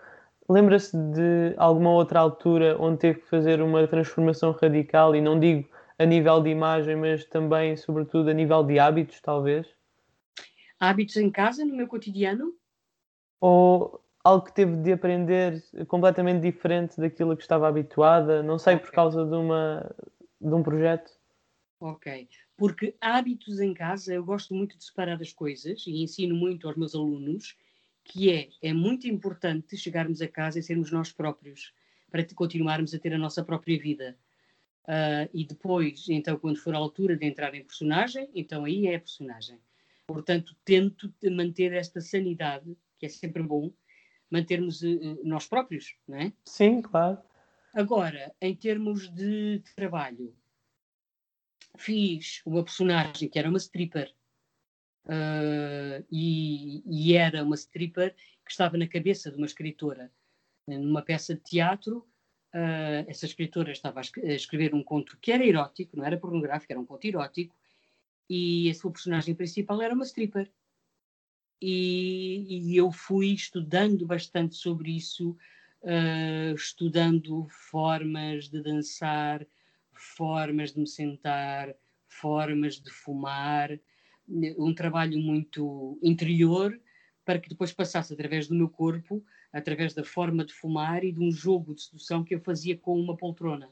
Lembra-se 0.50 0.96
de 0.96 1.54
alguma 1.58 1.92
outra 1.92 2.20
altura 2.20 2.76
onde 2.80 3.00
teve 3.00 3.20
que 3.20 3.30
fazer 3.30 3.62
uma 3.62 3.88
transformação 3.88 4.52
radical, 4.52 5.16
e 5.16 5.22
não 5.22 5.40
digo 5.40 5.70
a 5.98 6.06
nível 6.06 6.42
de 6.42 6.50
imagem, 6.50 6.96
mas 6.96 7.26
também, 7.26 7.78
sobretudo, 7.78 8.30
a 8.30 8.34
nível 8.34 8.64
de 8.64 8.80
hábitos, 8.80 9.22
talvez? 9.22 9.68
Hábitos 10.80 11.16
em 11.18 11.30
casa, 11.30 11.64
no 11.64 11.76
meu 11.76 11.88
cotidiano? 11.88 12.54
Ou 13.40 14.02
algo 14.24 14.46
que 14.46 14.54
teve 14.54 14.76
de 14.78 14.94
aprender 14.94 15.64
completamente 15.88 16.42
diferente 16.42 17.00
daquilo 17.00 17.36
que 17.36 17.44
estava 17.44 17.68
habituada, 17.68 18.42
não 18.42 18.58
sei, 18.58 18.76
okay. 18.76 18.86
por 18.86 18.94
causa 18.94 19.26
de, 19.26 19.36
uma, 19.36 19.96
de 20.40 20.54
um 20.54 20.64
projeto? 20.64 21.12
Ok. 21.80 22.28
Porque 22.62 22.96
hábitos 23.02 23.60
em 23.60 23.74
casa, 23.74 24.14
eu 24.14 24.24
gosto 24.24 24.54
muito 24.54 24.78
de 24.78 24.84
separar 24.84 25.20
as 25.20 25.34
coisas 25.34 25.84
e 25.88 26.04
ensino 26.04 26.36
muito 26.36 26.68
aos 26.68 26.78
meus 26.78 26.94
alunos 26.94 27.58
que 28.04 28.32
é, 28.32 28.50
é 28.62 28.72
muito 28.72 29.08
importante 29.08 29.76
chegarmos 29.76 30.22
a 30.22 30.28
casa 30.28 30.60
e 30.60 30.62
sermos 30.62 30.92
nós 30.92 31.12
próprios, 31.12 31.74
para 32.12 32.24
continuarmos 32.36 32.94
a 32.94 33.00
ter 33.00 33.16
a 33.16 33.18
nossa 33.18 33.44
própria 33.44 33.80
vida. 33.80 34.16
Uh, 34.84 35.26
e 35.34 35.44
depois, 35.44 36.08
então, 36.08 36.38
quando 36.38 36.60
for 36.60 36.76
a 36.76 36.78
altura 36.78 37.18
de 37.18 37.26
entrar 37.26 37.56
em 37.56 37.64
personagem, 37.64 38.30
então 38.36 38.64
aí 38.64 38.86
é 38.86 38.96
a 38.96 39.00
personagem. 39.00 39.58
Portanto, 40.06 40.56
tento 40.64 41.12
manter 41.32 41.74
esta 41.74 42.00
sanidade, 42.00 42.78
que 43.00 43.08
é 43.08 43.10
sempre 43.10 43.42
bom, 43.42 43.72
mantermos 44.30 44.84
uh, 44.84 45.20
nós 45.24 45.48
próprios, 45.48 45.96
não 46.08 46.20
é? 46.20 46.32
Sim, 46.46 46.84
claro. 46.84 47.18
Agora, 47.74 48.32
em 48.40 48.56
termos 48.56 49.10
de 49.10 49.64
trabalho, 49.76 50.32
fiz 51.78 52.42
uma 52.46 52.64
personagem 52.64 53.30
que 53.30 53.40
era 53.40 53.50
uma 53.50 53.58
stripper. 53.58 54.14
Uh, 55.06 56.06
e, 56.12 56.84
e, 56.86 57.16
era 57.16 57.44
uma 57.44 57.56
stripper 57.56 58.14
que 58.46 58.52
estava 58.52 58.78
na 58.78 58.88
cabeça 58.88 59.32
de 59.32 59.38
uma 59.38 59.48
escritora. 59.48 60.12
Numa 60.68 61.02
peça 61.02 61.34
de 61.34 61.42
teatro, 61.42 62.08
uh, 62.54 63.06
essa 63.08 63.26
escritora 63.26 63.72
estava 63.72 64.00
a, 64.00 64.34
escrever 64.34 64.76
um 64.76 64.84
conto 64.84 65.18
que 65.20 65.32
era 65.32 65.46
erótico, 65.46 65.98
não 65.98 66.06
era 66.06 66.20
pornográfico, 66.20 66.72
era 66.72 66.80
um 66.80 66.86
conto 66.86 67.06
erótico, 67.06 67.56
e 68.30 68.70
a 68.70 68.74
sua 68.74 68.92
personagem 68.92 69.34
principal 69.36 69.82
era 69.82 69.94
uma 69.94 70.06
stripper. 70.06 70.52
E, 71.60 72.72
e 72.72 72.78
eu 72.78 72.92
fui 72.92 73.34
estudando 73.34 74.06
bastante 74.06 74.56
sobre 74.56 74.96
isso, 74.96 75.38
uh, 75.82 76.56
estudando 76.56 77.48
formas 77.50 78.50
de 78.50 78.62
dançar, 78.62 79.46
formas 80.02 80.74
de 80.74 80.80
me 80.80 80.88
sentar, 80.88 81.74
formas 82.08 82.76
de 82.76 82.92
fumar, 82.92 83.70
um 84.58 84.74
trabalho 84.74 85.20
muito 85.20 86.00
interior 86.02 86.80
para 87.26 87.40
que 87.40 87.50
depois 87.50 87.72
passasse 87.72 88.14
através 88.14 88.48
do 88.48 88.56
meu 88.56 88.70
corpo, 88.70 89.24
através 89.54 89.94
da 89.94 90.04
forma 90.04 90.44
de 90.46 90.54
fumar 90.54 91.04
e 91.04 91.12
de 91.12 91.20
um 91.22 91.32
jogo 91.32 91.76
de 91.76 91.84
sedução 91.84 92.24
que 92.24 92.36
eu 92.36 92.40
fazia 92.40 92.78
com 92.78 93.00
uma 93.00 93.16
poltrona. 93.16 93.70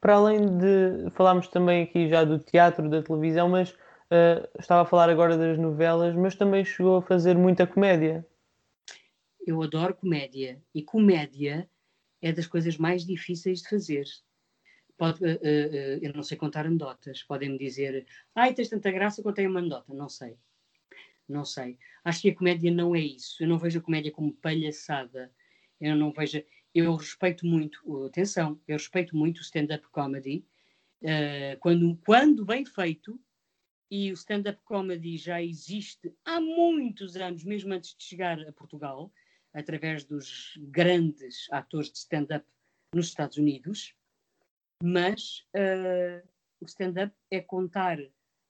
Para 0.00 0.16
além 0.16 0.58
de 0.58 1.10
falarmos 1.12 1.48
também 1.48 1.82
aqui 1.82 2.08
já 2.08 2.24
do 2.24 2.38
teatro, 2.38 2.90
da 2.90 3.02
televisão, 3.02 3.48
mas 3.48 3.70
uh, 3.70 4.46
estava 4.58 4.82
a 4.82 4.84
falar 4.84 5.08
agora 5.08 5.36
das 5.36 5.58
novelas, 5.58 6.14
mas 6.14 6.34
também 6.34 6.64
chegou 6.64 6.96
a 6.96 7.02
fazer 7.02 7.36
muita 7.36 7.66
comédia. 7.66 8.26
Eu 9.46 9.62
adoro 9.62 9.94
comédia 9.94 10.60
e 10.74 10.82
comédia 10.82 11.68
é 12.20 12.32
das 12.32 12.46
coisas 12.46 12.76
mais 12.76 13.04
difíceis 13.04 13.60
de 13.60 13.68
fazer. 13.68 14.04
Pode, 14.96 15.24
uh, 15.24 15.26
uh, 15.26 15.98
eu 16.02 16.12
não 16.12 16.22
sei 16.22 16.36
contar 16.36 16.66
anedotas. 16.66 17.22
Podem-me 17.22 17.58
dizer, 17.58 18.06
ai, 18.34 18.54
tens 18.54 18.68
tanta 18.68 18.90
graça, 18.90 19.22
contei 19.22 19.46
uma 19.46 19.60
anedota. 19.60 19.92
Não 19.92 20.08
sei. 20.08 20.36
Não 21.28 21.44
sei. 21.44 21.78
Acho 22.04 22.22
que 22.22 22.30
a 22.30 22.34
comédia 22.34 22.70
não 22.70 22.94
é 22.94 23.00
isso. 23.00 23.42
Eu 23.42 23.48
não 23.48 23.58
vejo 23.58 23.78
a 23.78 23.82
comédia 23.82 24.12
como 24.12 24.32
palhaçada. 24.34 25.32
Eu 25.80 25.96
não 25.96 26.12
vejo. 26.12 26.42
Eu 26.74 26.96
respeito 26.96 27.46
muito, 27.46 28.04
atenção, 28.04 28.60
eu 28.66 28.76
respeito 28.76 29.16
muito 29.16 29.38
o 29.38 29.42
stand-up 29.42 29.86
comedy. 29.90 30.44
Uh, 31.00 31.56
quando, 31.60 31.96
quando 32.04 32.44
bem 32.44 32.64
feito, 32.64 33.20
e 33.90 34.10
o 34.10 34.14
stand-up 34.14 34.60
comedy 34.64 35.16
já 35.16 35.40
existe 35.40 36.12
há 36.24 36.40
muitos 36.40 37.16
anos, 37.16 37.44
mesmo 37.44 37.72
antes 37.72 37.94
de 37.94 38.02
chegar 38.02 38.40
a 38.40 38.52
Portugal, 38.52 39.12
através 39.52 40.04
dos 40.04 40.54
grandes 40.58 41.46
atores 41.50 41.92
de 41.92 41.98
stand-up 41.98 42.44
nos 42.92 43.06
Estados 43.06 43.36
Unidos 43.36 43.94
mas 44.84 45.46
uh, 45.56 46.28
o 46.60 46.66
stand-up 46.66 47.16
é 47.30 47.40
contar 47.40 47.96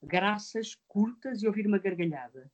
graças 0.02 0.74
curtas 0.88 1.40
e 1.40 1.46
ouvir 1.46 1.64
uma 1.64 1.78
gargalhada. 1.78 2.50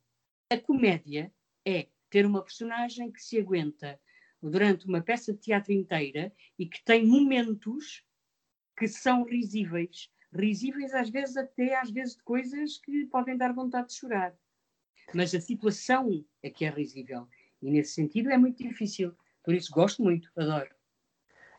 A 0.51 0.57
comédia 0.59 1.33
é 1.65 1.87
ter 2.07 2.23
uma 2.27 2.43
personagem 2.43 3.11
que 3.11 3.19
se 3.19 3.39
aguenta 3.39 3.99
durante 4.39 4.85
uma 4.85 5.01
peça 5.01 5.33
de 5.33 5.39
teatro 5.39 5.73
inteira 5.73 6.31
e 6.59 6.67
que 6.67 6.83
tem 6.83 7.07
momentos 7.07 8.05
que 8.77 8.87
são 8.87 9.23
risíveis. 9.23 10.11
Risíveis 10.31 10.93
às 10.93 11.09
vezes 11.09 11.35
até 11.35 11.75
às 11.75 11.89
vezes 11.89 12.15
de 12.15 12.21
coisas 12.21 12.77
que 12.77 13.07
podem 13.07 13.35
dar 13.35 13.51
vontade 13.51 13.87
de 13.87 13.95
chorar. 13.95 14.37
Mas 15.11 15.33
a 15.33 15.41
situação 15.41 16.23
é 16.43 16.51
que 16.51 16.65
é 16.65 16.69
risível. 16.69 17.27
E 17.59 17.71
nesse 17.71 17.93
sentido 17.93 18.29
é 18.29 18.37
muito 18.37 18.61
difícil. 18.61 19.11
Por 19.43 19.55
isso 19.55 19.71
gosto 19.71 20.03
muito, 20.03 20.31
adoro. 20.35 20.80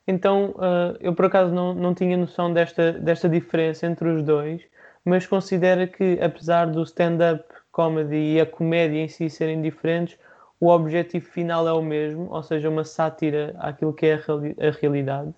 Então, 0.06 0.50
uh, 0.50 0.96
eu 1.00 1.14
por 1.14 1.26
acaso 1.26 1.54
não, 1.54 1.74
não 1.74 1.94
tinha 1.94 2.16
noção 2.16 2.52
desta, 2.52 2.92
desta 2.92 3.28
diferença 3.28 3.86
entre 3.86 4.08
os 4.08 4.22
dois, 4.22 4.62
mas 5.04 5.26
considera 5.26 5.86
que, 5.86 6.18
apesar 6.20 6.66
do 6.66 6.82
stand-up 6.82 7.44
comedy 7.70 8.34
e 8.34 8.40
a 8.40 8.46
comédia 8.46 8.98
em 8.98 9.08
si 9.08 9.30
serem 9.30 9.62
diferentes, 9.62 10.18
o 10.60 10.68
objetivo 10.68 11.26
final 11.26 11.66
é 11.66 11.72
o 11.72 11.82
mesmo, 11.82 12.30
ou 12.30 12.42
seja, 12.42 12.68
uma 12.68 12.84
sátira 12.84 13.54
àquilo 13.58 13.92
que 13.92 14.06
é 14.06 14.14
a, 14.14 14.16
reali 14.16 14.56
a 14.60 14.70
realidade? 14.70 15.34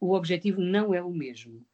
O 0.00 0.14
objetivo 0.14 0.60
não 0.60 0.94
é 0.94 1.02
o 1.02 1.10
mesmo. 1.10 1.64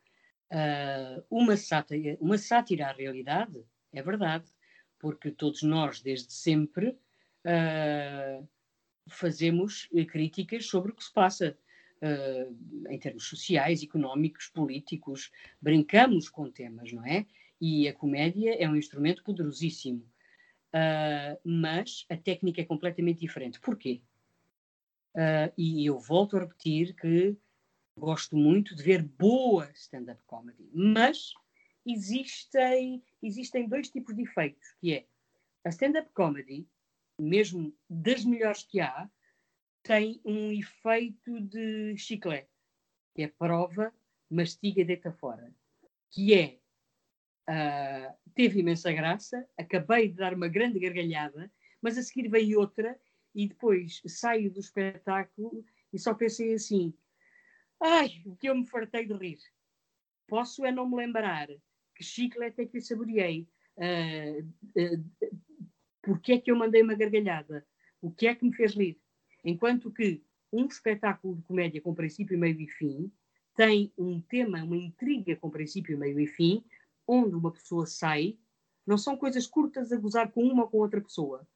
Uh, 0.50 1.22
uma, 1.30 1.56
sátira, 1.56 2.16
uma 2.20 2.38
sátira 2.38 2.88
à 2.88 2.92
realidade 2.92 3.62
é 3.92 4.02
verdade, 4.02 4.44
porque 4.98 5.30
todos 5.30 5.62
nós, 5.62 6.00
desde 6.00 6.32
sempre, 6.32 6.96
uh, 7.44 8.48
fazemos 9.08 9.88
críticas 10.08 10.66
sobre 10.66 10.92
o 10.92 10.94
que 10.94 11.04
se 11.04 11.12
passa 11.12 11.56
em 12.88 12.98
termos 12.98 13.24
sociais, 13.28 13.82
económicos, 13.82 14.48
políticos, 14.48 15.30
brincamos 15.60 16.28
com 16.28 16.50
temas, 16.50 16.92
não 16.92 17.04
é? 17.04 17.26
E 17.60 17.88
a 17.88 17.92
comédia 17.92 18.54
é 18.54 18.68
um 18.68 18.76
instrumento 18.76 19.22
poderosíssimo. 19.22 20.02
Uh, 20.70 21.36
mas 21.44 22.06
a 22.08 22.16
técnica 22.16 22.60
é 22.60 22.64
completamente 22.64 23.20
diferente. 23.20 23.60
Porquê? 23.60 24.00
Uh, 25.14 25.52
e 25.58 25.84
eu 25.84 25.98
volto 25.98 26.36
a 26.36 26.40
repetir 26.40 26.94
que 26.94 27.36
gosto 27.96 28.36
muito 28.36 28.74
de 28.74 28.82
ver 28.82 29.02
boa 29.02 29.68
stand-up 29.74 30.22
comedy, 30.26 30.70
mas 30.72 31.34
existem, 31.84 33.02
existem 33.22 33.68
dois 33.68 33.90
tipos 33.90 34.14
de 34.14 34.22
efeitos, 34.22 34.74
que 34.80 34.94
é 34.94 35.06
a 35.64 35.68
stand-up 35.70 36.08
comedy, 36.14 36.66
mesmo 37.18 37.74
das 37.88 38.24
melhores 38.24 38.62
que 38.62 38.80
há, 38.80 39.10
tem 39.82 40.20
um 40.24 40.52
efeito 40.52 41.40
de 41.40 41.96
chiclete, 41.96 42.50
que 43.14 43.22
é 43.22 43.28
prova, 43.28 43.92
mastiga 44.30 44.80
e 44.80 44.84
deita 44.84 45.12
fora, 45.12 45.52
que 46.10 46.34
é 46.34 46.58
uh, 47.48 48.14
teve 48.34 48.60
imensa 48.60 48.92
graça, 48.92 49.46
acabei 49.56 50.08
de 50.08 50.16
dar 50.16 50.34
uma 50.34 50.48
grande 50.48 50.78
gargalhada, 50.78 51.50
mas 51.80 51.98
a 51.98 52.02
seguir 52.02 52.28
veio 52.28 52.60
outra 52.60 52.98
e 53.34 53.48
depois 53.48 54.00
saio 54.06 54.50
do 54.50 54.60
espetáculo 54.60 55.64
e 55.92 55.98
só 55.98 56.14
pensei 56.14 56.54
assim: 56.54 56.94
ai, 57.80 58.22
o 58.24 58.36
que 58.36 58.48
eu 58.48 58.54
me 58.54 58.66
fartei 58.66 59.06
de 59.06 59.14
rir. 59.14 59.38
Posso 60.26 60.64
é 60.64 60.70
não 60.70 60.88
me 60.88 60.96
lembrar 60.96 61.48
que 61.94 62.04
chiclete 62.04 62.62
é 62.62 62.66
que 62.66 62.76
eu 62.76 62.82
saboreei, 62.82 63.48
uh, 63.76 64.44
uh, 64.44 65.30
porque 66.02 66.32
é 66.32 66.40
que 66.40 66.50
eu 66.50 66.56
mandei 66.56 66.82
uma 66.82 66.94
gargalhada, 66.94 67.66
o 68.00 68.10
que 68.10 68.26
é 68.26 68.34
que 68.34 68.44
me 68.44 68.54
fez 68.54 68.74
rir. 68.74 69.00
Enquanto 69.44 69.90
que 69.90 70.22
um 70.52 70.66
espetáculo 70.66 71.36
de 71.36 71.42
comédia 71.42 71.80
com 71.80 71.94
princípio, 71.94 72.38
meio 72.38 72.60
e 72.60 72.68
fim 72.68 73.10
tem 73.56 73.92
um 73.96 74.20
tema, 74.20 74.62
uma 74.62 74.76
intriga 74.76 75.36
com 75.36 75.50
princípio, 75.50 75.98
meio 75.98 76.18
e 76.18 76.26
fim, 76.26 76.64
onde 77.06 77.34
uma 77.34 77.50
pessoa 77.50 77.86
sai, 77.86 78.38
não 78.86 78.96
são 78.96 79.16
coisas 79.16 79.46
curtas 79.46 79.92
a 79.92 79.96
gozar 79.96 80.30
com 80.30 80.42
uma 80.42 80.62
ou 80.62 80.68
com 80.68 80.78
outra 80.78 81.00
pessoa. 81.00 81.46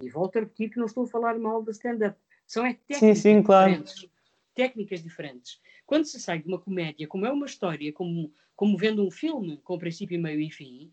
E 0.00 0.08
volto 0.08 0.36
a 0.36 0.40
repetir 0.40 0.70
que 0.70 0.78
não 0.78 0.86
estou 0.86 1.04
a 1.04 1.08
falar 1.08 1.38
mal 1.38 1.62
da 1.62 1.72
stand-up. 1.72 2.16
São 2.46 2.64
é 2.64 2.74
técnicas 2.74 3.18
sim, 3.18 3.36
sim, 3.36 3.42
claro. 3.42 3.70
diferentes. 3.70 4.10
Técnicas 4.54 5.02
diferentes. 5.02 5.60
Quando 5.84 6.04
se 6.04 6.20
sai 6.20 6.38
de 6.38 6.48
uma 6.48 6.58
comédia, 6.58 7.06
como 7.08 7.26
é 7.26 7.32
uma 7.32 7.46
história, 7.46 7.92
como, 7.92 8.32
como 8.54 8.76
vendo 8.76 9.04
um 9.04 9.10
filme 9.10 9.58
com 9.58 9.78
princípio, 9.78 10.20
meio 10.20 10.40
e 10.40 10.50
fim, 10.50 10.92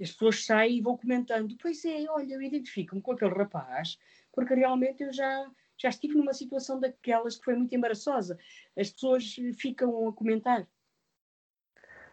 as 0.00 0.10
pessoas 0.10 0.44
saem 0.44 0.78
e 0.78 0.80
vão 0.80 0.96
comentando: 0.96 1.56
Pois 1.60 1.84
é, 1.84 2.06
olha, 2.08 2.34
eu 2.34 2.42
identifico-me 2.42 3.00
com 3.00 3.12
aquele 3.12 3.32
rapaz, 3.32 3.98
porque 4.32 4.54
realmente 4.54 5.02
eu 5.02 5.12
já, 5.12 5.50
já 5.76 5.88
estive 5.88 6.14
numa 6.14 6.32
situação 6.32 6.78
daquelas 6.80 7.36
que 7.36 7.44
foi 7.44 7.56
muito 7.56 7.74
embaraçosa. 7.74 8.38
As 8.76 8.90
pessoas 8.90 9.36
ficam 9.56 10.08
a 10.08 10.12
comentar. 10.12 10.66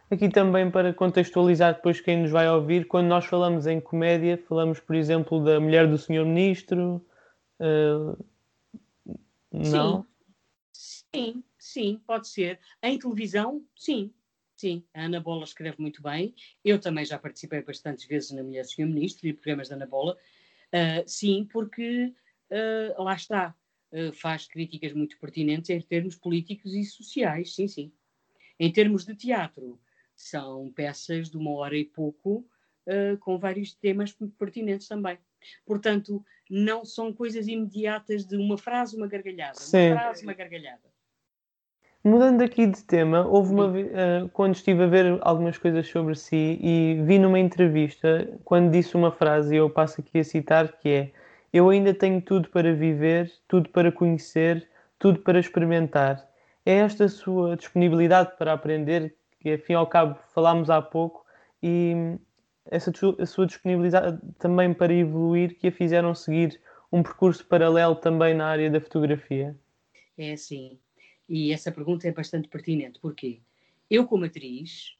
Aqui 0.09 0.27
também 0.27 0.69
para 0.69 0.93
contextualizar 0.93 1.75
depois 1.75 2.01
quem 2.01 2.21
nos 2.21 2.31
vai 2.31 2.49
ouvir, 2.49 2.85
quando 2.85 3.07
nós 3.07 3.25
falamos 3.25 3.65
em 3.65 3.79
comédia, 3.79 4.37
falamos, 4.37 4.77
por 4.79 4.93
exemplo, 4.93 5.41
da 5.41 5.57
mulher 5.57 5.87
do 5.87 5.97
senhor 5.97 6.25
ministro. 6.25 7.05
Uh, 7.57 8.25
não? 9.49 10.05
Sim. 10.73 11.05
sim, 11.13 11.43
sim, 11.57 12.01
pode 12.05 12.27
ser. 12.27 12.59
Em 12.83 12.99
televisão, 12.99 13.63
sim. 13.75 14.13
Sim, 14.57 14.83
a 14.93 15.05
Ana 15.05 15.19
Bola 15.19 15.43
escreve 15.43 15.77
muito 15.79 16.03
bem. 16.03 16.35
Eu 16.63 16.79
também 16.79 17.03
já 17.03 17.17
participei 17.17 17.63
bastantes 17.63 18.05
vezes 18.05 18.31
na 18.31 18.43
Mulher 18.43 18.63
do 18.63 18.69
Senhor 18.69 18.87
Ministro 18.87 19.27
e 19.27 19.33
programas 19.33 19.69
da 19.69 19.75
Ana 19.75 19.87
Bola. 19.87 20.17
Uh, 20.67 21.03
sim, 21.07 21.47
porque 21.51 22.13
uh, 22.51 23.03
lá 23.03 23.15
está, 23.15 23.55
uh, 23.91 24.13
faz 24.13 24.47
críticas 24.47 24.93
muito 24.93 25.17
pertinentes 25.19 25.69
em 25.69 25.81
termos 25.81 26.15
políticos 26.15 26.73
e 26.73 26.83
sociais, 26.83 27.55
sim, 27.55 27.67
sim. 27.67 27.91
Em 28.59 28.71
termos 28.71 29.05
de 29.05 29.15
teatro, 29.15 29.79
são 30.15 30.71
peças 30.71 31.29
de 31.29 31.37
uma 31.37 31.51
hora 31.51 31.75
e 31.75 31.85
pouco, 31.85 32.45
uh, 32.87 33.17
com 33.19 33.39
vários 33.39 33.73
temas 33.73 34.15
muito 34.19 34.35
pertinentes 34.35 34.87
também. 34.87 35.17
Portanto, 35.65 36.23
não 36.49 36.85
são 36.85 37.11
coisas 37.11 37.47
imediatas 37.47 38.25
de 38.25 38.37
uma 38.37 38.57
frase, 38.57 38.95
uma 38.95 39.07
gargalhada. 39.07 39.55
Sim. 39.55 39.91
Uma 39.91 39.99
frase, 39.99 40.23
uma 40.23 40.33
gargalhada. 40.33 40.91
Mudando 42.03 42.41
aqui 42.41 42.65
de 42.65 42.83
tema, 42.83 43.27
houve 43.27 43.53
uma 43.53 43.67
uh, 43.67 44.29
quando 44.33 44.55
estive 44.55 44.83
a 44.83 44.87
ver 44.87 45.19
algumas 45.21 45.57
coisas 45.59 45.87
sobre 45.87 46.15
si 46.15 46.57
e 46.59 46.99
vi 47.05 47.19
numa 47.19 47.39
entrevista 47.39 48.27
quando 48.43 48.71
disse 48.71 48.95
uma 48.95 49.11
frase, 49.11 49.53
e 49.53 49.57
eu 49.57 49.69
passo 49.69 50.01
aqui 50.01 50.17
a 50.17 50.23
citar, 50.23 50.79
que 50.79 50.89
é 50.89 51.11
Eu 51.53 51.69
ainda 51.69 51.93
tenho 51.93 52.21
tudo 52.21 52.49
para 52.49 52.73
viver, 52.73 53.31
tudo 53.47 53.69
para 53.69 53.91
conhecer, 53.91 54.69
tudo 54.97 55.19
para 55.19 55.39
experimentar. 55.39 56.25
É 56.65 56.75
esta 56.75 57.09
sua 57.09 57.57
disponibilidade 57.57 58.37
para 58.37 58.53
aprender 58.53 59.15
que 59.39 59.51
afim 59.51 59.73
ao 59.73 59.87
cabo 59.87 60.17
falámos 60.33 60.69
há 60.69 60.81
pouco, 60.81 61.25
e 61.61 62.17
essa 62.65 62.91
a 63.19 63.25
sua 63.25 63.45
disponibilidade 63.45 64.19
também 64.37 64.73
para 64.73 64.93
evoluir 64.93 65.57
que 65.57 65.67
a 65.67 65.71
fizeram 65.71 66.13
seguir 66.13 66.61
um 66.91 67.01
percurso 67.01 67.45
paralelo 67.45 67.95
também 67.95 68.33
na 68.33 68.47
área 68.47 68.69
da 68.69 68.79
fotografia? 68.79 69.57
É 70.17 70.33
assim, 70.33 70.79
e 71.27 71.51
essa 71.51 71.71
pergunta 71.71 72.07
é 72.07 72.11
bastante 72.11 72.47
pertinente, 72.47 72.99
porque 72.99 73.41
eu 73.89 74.05
como 74.05 74.25
atriz 74.25 74.95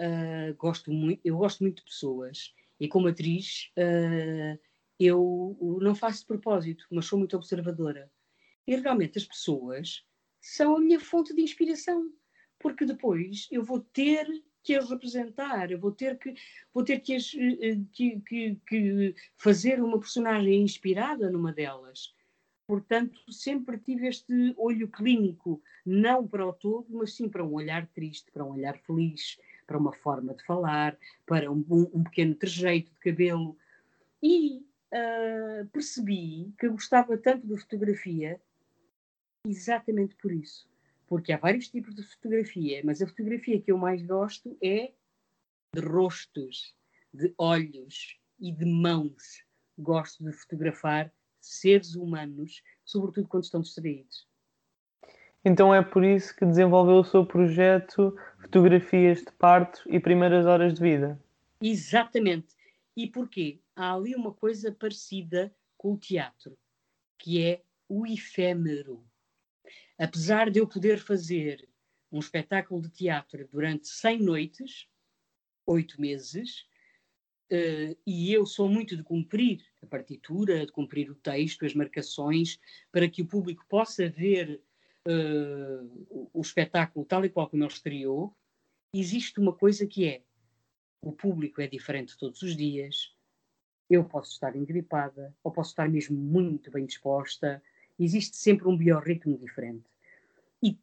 uh, 0.00 0.54
gosto 0.56 0.90
muito, 0.90 1.20
eu 1.24 1.36
gosto 1.36 1.62
muito 1.62 1.78
de 1.78 1.84
pessoas 1.84 2.54
e 2.80 2.88
como 2.88 3.08
atriz 3.08 3.70
uh, 3.76 4.58
eu 4.98 5.78
não 5.80 5.94
faço 5.94 6.20
de 6.20 6.26
propósito, 6.26 6.86
mas 6.90 7.06
sou 7.06 7.18
muito 7.18 7.36
observadora. 7.36 8.10
E 8.66 8.76
realmente 8.76 9.18
as 9.18 9.24
pessoas 9.24 10.04
são 10.40 10.76
a 10.76 10.80
minha 10.80 11.00
fonte 11.00 11.34
de 11.34 11.42
inspiração 11.42 12.10
porque 12.58 12.84
depois 12.84 13.48
eu 13.50 13.62
vou 13.62 13.80
ter 13.80 14.26
que 14.62 14.74
as 14.74 14.90
representar, 14.90 15.70
eu 15.70 15.78
vou 15.78 15.92
ter 15.92 16.18
que, 16.18 16.34
vou 16.74 16.82
ter 16.82 17.00
que, 17.00 17.14
as, 17.14 17.32
eh, 17.34 17.78
que, 17.92 18.20
que, 18.20 18.58
que 18.66 19.14
fazer 19.36 19.80
uma 19.80 20.00
personagem 20.00 20.62
inspirada 20.62 21.30
numa 21.30 21.52
delas. 21.52 22.12
Portanto, 22.66 23.20
sempre 23.32 23.78
tive 23.78 24.08
este 24.08 24.52
olho 24.56 24.88
clínico, 24.88 25.62
não 25.84 26.26
para 26.26 26.44
o 26.44 26.52
todo, 26.52 26.86
mas 26.90 27.14
sim 27.14 27.28
para 27.28 27.44
um 27.44 27.52
olhar 27.52 27.86
triste, 27.86 28.28
para 28.32 28.44
um 28.44 28.54
olhar 28.54 28.76
feliz, 28.78 29.38
para 29.64 29.78
uma 29.78 29.92
forma 29.92 30.34
de 30.34 30.42
falar, 30.44 30.98
para 31.24 31.50
um, 31.50 31.64
um 31.70 32.02
pequeno 32.02 32.34
trejeito 32.34 32.92
de 32.92 32.98
cabelo. 32.98 33.56
E 34.20 34.65
uh, 34.92 35.66
percebi 35.68 36.52
que 36.58 36.68
gostava 36.68 37.16
tanto 37.16 37.46
de 37.46 37.56
fotografia 37.58 38.40
exatamente 39.46 40.14
por 40.16 40.32
isso 40.32 40.68
porque 41.06 41.32
há 41.32 41.38
vários 41.38 41.68
tipos 41.68 41.94
de 41.94 42.02
fotografia, 42.02 42.80
mas 42.84 43.00
a 43.00 43.06
fotografia 43.06 43.60
que 43.60 43.70
eu 43.70 43.78
mais 43.78 44.02
gosto 44.02 44.56
é 44.62 44.92
de 45.72 45.80
rostos, 45.80 46.74
de 47.12 47.32
olhos 47.38 48.18
e 48.40 48.52
de 48.52 48.64
mãos. 48.64 49.44
Gosto 49.78 50.24
de 50.24 50.32
fotografar 50.32 51.12
seres 51.40 51.94
humanos, 51.94 52.62
sobretudo 52.84 53.28
quando 53.28 53.44
estão 53.44 53.60
distraídos. 53.60 54.26
Então 55.44 55.72
é 55.72 55.82
por 55.82 56.02
isso 56.02 56.34
que 56.34 56.44
desenvolveu 56.44 56.96
o 56.96 57.04
seu 57.04 57.24
projeto 57.24 58.16
Fotografias 58.40 59.18
de 59.20 59.30
Parto 59.32 59.82
e 59.86 60.00
Primeiras 60.00 60.44
Horas 60.44 60.74
de 60.74 60.80
Vida. 60.80 61.20
Exatamente. 61.60 62.56
E 62.96 63.06
porquê? 63.06 63.60
Há 63.76 63.92
ali 63.92 64.14
uma 64.14 64.32
coisa 64.32 64.72
parecida 64.72 65.54
com 65.76 65.92
o 65.92 65.98
teatro, 65.98 66.58
que 67.18 67.42
é 67.42 67.62
o 67.86 68.06
efêmero. 68.06 69.06
Apesar 69.98 70.50
de 70.50 70.58
eu 70.58 70.66
poder 70.66 70.98
fazer 70.98 71.68
um 72.10 72.18
espetáculo 72.18 72.80
de 72.80 72.88
teatro 72.88 73.46
durante 73.48 73.86
100 73.86 74.22
noites, 74.22 74.88
oito 75.66 76.00
meses, 76.00 76.66
uh, 77.52 77.96
e 78.06 78.32
eu 78.32 78.46
sou 78.46 78.66
muito 78.66 78.96
de 78.96 79.02
cumprir 79.02 79.62
a 79.82 79.86
partitura, 79.86 80.64
de 80.64 80.72
cumprir 80.72 81.10
o 81.10 81.14
texto, 81.14 81.66
as 81.66 81.74
marcações, 81.74 82.58
para 82.90 83.08
que 83.08 83.20
o 83.20 83.26
público 83.26 83.66
possa 83.68 84.08
ver 84.08 84.62
uh, 85.06 86.30
o 86.32 86.40
espetáculo 86.40 87.04
tal 87.04 87.26
e 87.26 87.28
qual 87.28 87.48
como 87.48 87.62
ele 87.62 87.72
estreou, 87.72 88.34
existe 88.94 89.38
uma 89.38 89.52
coisa 89.52 89.86
que 89.86 90.06
é 90.06 90.22
o 91.02 91.12
público 91.12 91.60
é 91.60 91.66
diferente 91.66 92.16
todos 92.16 92.42
os 92.42 92.56
dias, 92.56 93.15
eu 93.88 94.04
posso 94.04 94.32
estar 94.32 94.56
engripada, 94.56 95.34
ou 95.42 95.52
posso 95.52 95.70
estar 95.70 95.88
mesmo 95.88 96.16
muito 96.16 96.70
bem 96.70 96.86
disposta, 96.86 97.62
existe 97.98 98.36
sempre 98.36 98.68
um 98.68 98.76
biorritmo 98.76 99.38
diferente. 99.38 99.84
E 100.62 100.78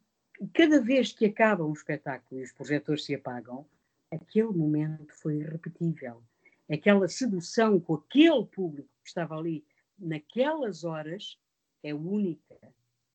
cada 0.52 0.80
vez 0.80 1.12
que 1.12 1.26
acaba 1.26 1.64
um 1.64 1.72
espetáculo 1.72 2.40
e 2.40 2.44
os 2.44 2.52
projetores 2.52 3.04
se 3.04 3.14
apagam, 3.14 3.66
aquele 4.10 4.52
momento 4.52 5.14
foi 5.14 5.38
irrepetível. 5.38 6.22
Aquela 6.70 7.08
sedução 7.08 7.78
com 7.78 7.94
aquele 7.94 8.46
público 8.46 8.88
que 9.02 9.08
estava 9.08 9.36
ali 9.36 9.64
naquelas 9.98 10.82
horas 10.82 11.38
é 11.82 11.94
única, 11.94 12.56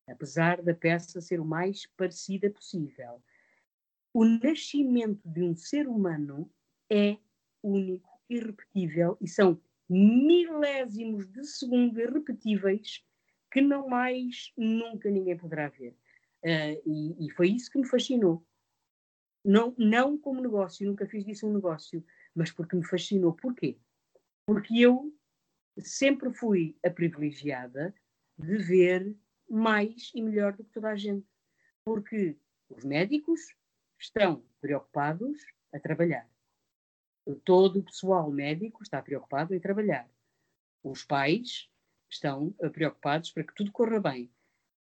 apesar 0.08 0.62
da 0.62 0.74
peça 0.74 1.20
ser 1.20 1.40
o 1.40 1.46
mais 1.46 1.88
parecida 1.98 2.50
possível. 2.50 3.22
O 4.14 4.24
nascimento 4.24 5.28
de 5.28 5.42
um 5.42 5.56
ser 5.56 5.88
humano 5.88 6.50
é 6.90 7.18
único, 7.62 8.10
irrepetível 8.30 9.18
e 9.20 9.28
são 9.28 9.60
milésimos 9.90 11.26
de 11.28 11.44
segundo 11.46 12.00
irrepetíveis 12.00 13.04
que 13.52 13.62
não 13.62 13.88
mais 13.88 14.54
nunca 14.56 15.10
ninguém 15.10 15.38
poderá 15.38 15.70
ver. 15.70 15.96
Uh, 16.44 16.80
e, 16.86 17.26
e, 17.26 17.32
foi 17.32 17.50
isso 17.50 17.72
que 17.72 17.80
me 17.80 17.88
fascinou. 17.88 18.46
Não, 19.44 19.74
não 19.78 20.18
como 20.18 20.42
negócio, 20.42 20.88
nunca 20.88 21.06
fiz 21.08 21.26
disso 21.26 21.48
um 21.48 21.54
negócio, 21.54 22.06
mas 22.36 22.52
porque 22.52 22.76
me 22.76 22.86
fascinou. 22.86 23.34
Porquê? 23.34 23.78
Porque 24.46 24.80
eu 24.80 25.14
sempre 25.80 26.32
fui 26.32 26.78
a 26.86 26.90
privilegiada 26.90 27.94
de 28.38 28.58
ver 28.58 29.16
mais 29.50 30.12
e 30.14 30.22
melhor 30.22 30.56
do 30.56 30.64
que 30.64 30.72
toda 30.72 30.90
a 30.90 30.96
gente. 30.96 31.28
Porque 31.84 32.38
os 32.70 32.84
médicos 32.84 33.56
estão 33.98 34.46
preocupados 34.62 35.42
a 35.74 35.80
trabalhar. 35.80 36.30
Todo 37.36 37.80
o 37.80 37.84
pessoal 37.84 38.32
médico 38.32 38.84
está 38.84 39.02
preocupado 39.02 39.54
em 39.54 39.60
trabalhar. 39.60 40.10
Os 40.84 41.04
pais 41.04 41.70
estão 42.10 42.54
eh, 42.62 42.70
preocupados 42.70 43.32
para 43.32 43.44
que 43.44 43.54
tudo 43.54 43.72
corra 43.72 44.00
bem. 44.00 44.32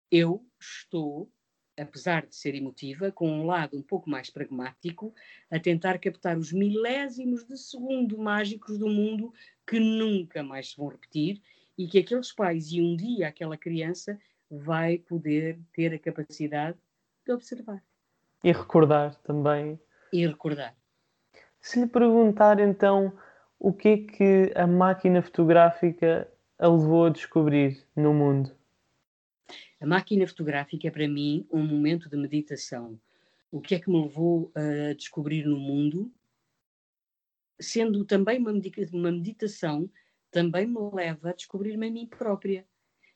Eu 0.09 0.45
estou, 0.59 1.29
apesar 1.77 2.25
de 2.25 2.35
ser 2.35 2.55
emotiva, 2.55 3.11
com 3.11 3.29
um 3.29 3.45
lado 3.45 3.77
um 3.77 3.83
pouco 3.83 4.09
mais 4.09 4.29
pragmático, 4.29 5.13
a 5.49 5.59
tentar 5.59 5.99
captar 5.99 6.37
os 6.37 6.51
milésimos 6.51 7.45
de 7.45 7.57
segundo 7.57 8.17
mágicos 8.17 8.77
do 8.77 8.89
mundo 8.89 9.33
que 9.67 9.79
nunca 9.79 10.43
mais 10.43 10.71
se 10.71 10.77
vão 10.77 10.87
repetir 10.87 11.41
e 11.77 11.87
que 11.87 11.99
aqueles 11.99 12.31
pais 12.31 12.71
e 12.71 12.81
um 12.81 12.95
dia 12.95 13.27
aquela 13.27 13.57
criança 13.57 14.19
vai 14.49 14.97
poder 14.97 15.59
ter 15.73 15.93
a 15.93 15.99
capacidade 15.99 16.77
de 17.25 17.31
observar. 17.31 17.81
E 18.43 18.51
recordar 18.51 19.15
também. 19.21 19.79
E 20.11 20.27
recordar. 20.27 20.75
Se 21.61 21.79
lhe 21.79 21.87
perguntar 21.87 22.59
então 22.59 23.15
o 23.59 23.71
que 23.71 23.87
é 23.89 23.97
que 23.97 24.51
a 24.55 24.65
máquina 24.65 25.21
fotográfica 25.21 26.27
a 26.57 26.67
levou 26.67 27.05
a 27.05 27.09
descobrir 27.09 27.87
no 27.95 28.13
mundo? 28.15 28.51
A 29.79 29.85
máquina 29.85 30.25
fotográfica 30.27 30.87
é 30.87 30.91
para 30.91 31.07
mim 31.07 31.47
um 31.51 31.63
momento 31.63 32.09
de 32.09 32.17
meditação. 32.17 32.99
O 33.51 33.61
que 33.61 33.75
é 33.75 33.79
que 33.79 33.91
me 33.91 34.01
levou 34.01 34.51
a 34.55 34.93
descobrir 34.93 35.45
no 35.45 35.59
mundo? 35.59 36.11
Sendo 37.59 38.03
também 38.05 38.39
uma 38.39 39.11
meditação, 39.11 39.87
também 40.31 40.65
me 40.65 40.79
leva 40.91 41.29
a 41.29 41.33
descobrir-me 41.33 41.87
a 41.87 41.91
mim 41.91 42.07
própria. 42.07 42.65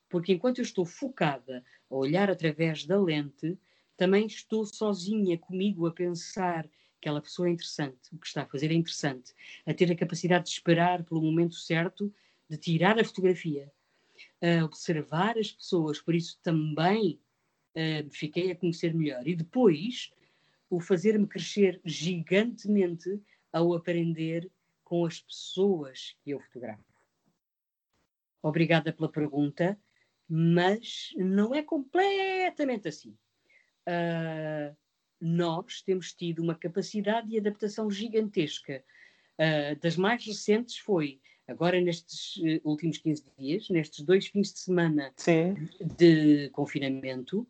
Porque 0.08 0.34
enquanto 0.34 0.60
eu 0.60 0.64
estou 0.64 0.86
focada 0.86 1.64
a 1.90 1.96
olhar 1.96 2.30
através 2.30 2.86
da 2.86 3.02
lente, 3.02 3.58
também 3.98 4.28
estou 4.28 4.66
sozinha 4.68 5.36
comigo 5.36 5.88
a 5.88 5.92
pensar 5.92 6.70
aquela 7.06 7.22
pessoa 7.22 7.48
é 7.48 7.52
interessante, 7.52 8.12
o 8.12 8.18
que 8.18 8.26
está 8.26 8.42
a 8.42 8.48
fazer 8.48 8.72
é 8.72 8.74
interessante, 8.74 9.32
a 9.64 9.72
ter 9.76 9.92
a 9.92 9.96
capacidade 9.96 10.46
de 10.46 10.50
esperar 10.50 11.04
pelo 11.04 11.22
momento 11.22 11.54
certo 11.54 12.12
de 12.50 12.58
tirar 12.58 13.00
a 13.00 13.04
fotografia, 13.04 13.72
a 14.42 14.66
observar 14.66 15.38
as 15.38 15.52
pessoas, 15.52 16.02
por 16.02 16.16
isso 16.16 16.40
também 16.42 17.22
uh, 17.76 18.10
fiquei 18.10 18.50
a 18.50 18.56
conhecer 18.56 18.92
melhor. 18.96 19.28
E 19.28 19.36
depois, 19.36 20.12
o 20.68 20.80
fazer-me 20.80 21.28
crescer 21.28 21.80
gigantemente 21.86 23.22
ao 23.54 23.76
aprender 23.76 24.50
com 24.84 25.06
as 25.06 25.20
pessoas 25.20 26.18
que 26.24 26.32
eu 26.32 26.40
fotografo. 26.40 26.84
Obrigada 28.42 28.92
pela 28.92 29.12
pergunta, 29.12 29.80
mas 30.28 31.14
não 31.16 31.54
é 31.54 31.62
completamente 31.62 32.88
assim. 32.88 33.16
Uh, 33.88 34.76
nós 35.20 35.82
temos 35.82 36.14
tido 36.14 36.42
uma 36.42 36.56
capacidade 36.56 37.30
de 37.30 37.38
adaptação 37.38 37.90
gigantesca. 37.90 38.84
Uh, 39.40 39.80
das 39.80 39.98
mais 39.98 40.26
recentes 40.26 40.78
foi, 40.78 41.20
agora 41.48 41.80
nestes 41.82 42.38
uh, 42.38 42.62
últimos 42.64 42.98
15 42.98 43.24
dias, 43.38 43.70
nestes 43.70 44.04
dois 44.04 44.28
fins 44.28 44.54
de 44.54 44.60
semana 44.60 45.14
Sim. 45.18 45.56
de 45.98 46.50
confinamento, 46.50 47.48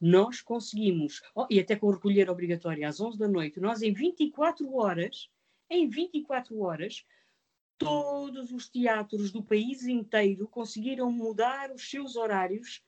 nós 0.00 0.40
conseguimos, 0.40 1.20
oh, 1.34 1.46
e 1.50 1.60
até 1.60 1.76
com 1.76 1.90
recolher 1.90 2.30
obrigatório 2.30 2.88
às 2.88 3.00
11 3.00 3.18
da 3.18 3.28
noite, 3.28 3.60
nós 3.60 3.82
em 3.82 3.92
24 3.92 4.74
horas, 4.74 5.28
em 5.68 5.88
24 5.88 6.58
horas, 6.58 7.04
todos 7.76 8.50
os 8.50 8.68
teatros 8.68 9.30
do 9.30 9.42
país 9.42 9.86
inteiro 9.86 10.48
conseguiram 10.48 11.10
mudar 11.12 11.70
os 11.70 11.88
seus 11.88 12.16
horários 12.16 12.82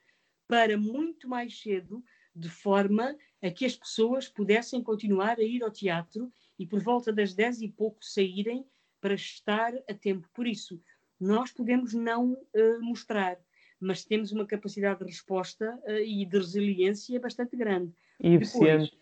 para 0.47 0.77
muito 0.77 1.27
mais 1.27 1.59
cedo, 1.59 2.03
de 2.35 2.49
forma 2.49 3.15
a 3.41 3.51
que 3.51 3.65
as 3.65 3.75
pessoas 3.75 4.27
pudessem 4.27 4.81
continuar 4.81 5.37
a 5.37 5.43
ir 5.43 5.63
ao 5.63 5.71
teatro 5.71 6.31
e 6.57 6.65
por 6.65 6.81
volta 6.81 7.11
das 7.11 7.33
dez 7.33 7.61
e 7.61 7.67
pouco 7.67 8.03
saírem 8.03 8.65
para 8.99 9.13
estar 9.13 9.73
a 9.89 9.93
tempo. 9.93 10.27
Por 10.33 10.47
isso, 10.47 10.81
nós 11.19 11.51
podemos 11.51 11.93
não 11.93 12.33
uh, 12.33 12.81
mostrar, 12.81 13.37
mas 13.79 14.05
temos 14.05 14.31
uma 14.31 14.45
capacidade 14.45 14.99
de 14.99 15.05
resposta 15.05 15.77
uh, 15.85 15.91
e 15.97 16.25
de 16.25 16.37
resiliência 16.37 17.19
bastante 17.19 17.55
grande. 17.55 17.93
E 18.19 18.35
eficiente. 18.35 18.97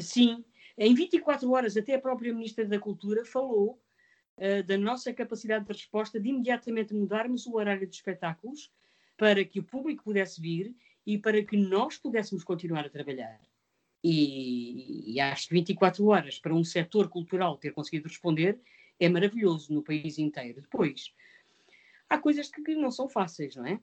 Sim, 0.00 0.44
em 0.76 0.94
24 0.94 1.50
horas, 1.50 1.76
até 1.76 1.94
a 1.94 2.00
própria 2.00 2.32
Ministra 2.32 2.64
da 2.64 2.78
Cultura 2.78 3.24
falou 3.24 3.78
uh, 4.38 4.62
da 4.64 4.78
nossa 4.78 5.12
capacidade 5.12 5.66
de 5.66 5.72
resposta 5.72 6.18
de 6.18 6.30
imediatamente 6.30 6.94
mudarmos 6.94 7.46
o 7.46 7.56
horário 7.56 7.86
de 7.86 7.94
espetáculos 7.94 8.72
para 9.16 9.44
que 9.44 9.60
o 9.60 9.64
público 9.64 10.04
pudesse 10.04 10.40
vir 10.40 10.74
e 11.06 11.18
para 11.18 11.42
que 11.44 11.56
nós 11.56 11.98
pudéssemos 11.98 12.44
continuar 12.44 12.86
a 12.86 12.90
trabalhar. 12.90 13.40
E, 14.02 15.14
e 15.14 15.20
acho 15.20 15.48
que 15.48 15.54
24 15.54 16.04
horas 16.06 16.38
para 16.38 16.54
um 16.54 16.64
setor 16.64 17.08
cultural 17.08 17.56
ter 17.56 17.72
conseguido 17.72 18.08
responder 18.08 18.58
é 18.98 19.08
maravilhoso 19.08 19.72
no 19.72 19.82
país 19.82 20.18
inteiro. 20.18 20.60
Depois, 20.60 21.12
há 22.08 22.18
coisas 22.18 22.50
que 22.50 22.74
não 22.74 22.90
são 22.90 23.08
fáceis, 23.08 23.56
não 23.56 23.66
é? 23.66 23.80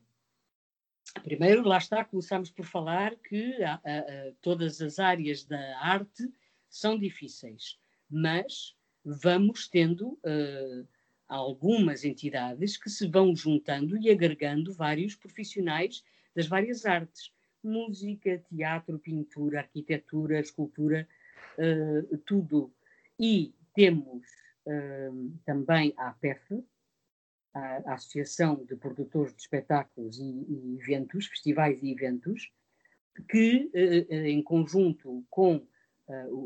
Primeiro, 1.24 1.64
lá 1.64 1.78
está, 1.78 2.04
começamos 2.06 2.52
por 2.52 2.66
falar 2.66 3.16
que 3.16 3.62
a, 3.64 3.74
a, 3.74 3.78
a, 4.00 4.32
todas 4.42 4.82
as 4.82 5.00
áreas 5.00 5.44
da 5.44 5.80
arte 5.80 6.32
são 6.70 6.98
difíceis, 6.98 7.80
mas 8.10 8.76
vamos 9.04 9.68
tendo 9.68 10.10
uh, 10.10 10.88
algumas 11.28 12.04
entidades 12.04 12.78
que 12.78 12.90
se 12.90 13.08
vão 13.08 13.36
juntando 13.36 13.98
e 13.98 14.10
agregando 14.10 14.74
vários 14.74 15.16
profissionais 15.16 16.04
das 16.36 16.48
várias 16.48 16.86
artes 16.86 17.32
música, 17.64 18.42
teatro, 18.50 19.00
pintura, 19.00 19.60
arquitetura, 19.60 20.40
escultura, 20.40 21.08
uh, 21.58 22.18
tudo. 22.20 22.74
E 23.20 23.54
temos 23.74 24.26
uh, 24.66 25.40
também 25.46 25.94
a 25.98 26.10
APEF, 26.10 26.64
a, 27.54 27.94
Associação 27.94 28.64
de 28.64 28.76
Produtores 28.76 29.36
de 29.36 29.42
Espetáculos 29.42 30.20
e, 30.20 30.24
e 30.24 30.78
Eventos, 30.80 31.28
Festivais 31.28 31.82
e 31.84 31.92
Eventos, 31.92 32.52
que, 33.28 33.70
uh, 33.74 34.14
em 34.14 34.42
conjunto 34.42 35.26
com 35.30 35.68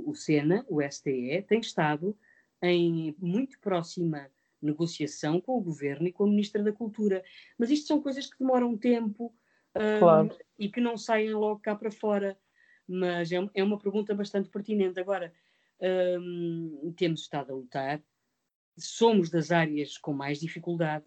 o 0.05 0.13
SENA, 0.13 0.65
o 0.67 0.81
STE, 0.81 1.41
tem 1.47 1.61
estado 1.61 2.17
em 2.61 3.15
muito 3.17 3.57
próxima 3.61 4.29
negociação 4.61 5.39
com 5.39 5.57
o 5.57 5.61
Governo 5.61 6.05
e 6.05 6.11
com 6.11 6.25
a 6.25 6.27
Ministra 6.27 6.61
da 6.61 6.73
Cultura. 6.73 7.23
Mas 7.57 7.69
isto 7.69 7.87
são 7.87 8.01
coisas 8.01 8.29
que 8.29 8.37
demoram 8.37 8.77
tempo, 8.77 9.33
claro. 9.99 10.37
e 10.57 10.69
que 10.69 10.79
não 10.79 10.97
saem 10.97 11.33
logo 11.33 11.59
cá 11.59 11.75
para 11.75 11.91
fora. 11.91 12.37
Mas 12.87 13.31
é, 13.31 13.37
é 13.53 13.63
uma 13.63 13.79
pergunta 13.79 14.13
bastante 14.13 14.49
pertinente. 14.49 14.99
Agora, 14.99 15.33
um, 16.19 16.93
temos 16.95 17.21
estado 17.21 17.51
a 17.51 17.55
lutar, 17.55 18.03
somos 18.77 19.29
das 19.29 19.51
áreas 19.51 19.97
com 19.97 20.13
mais 20.13 20.39
dificuldade, 20.39 21.05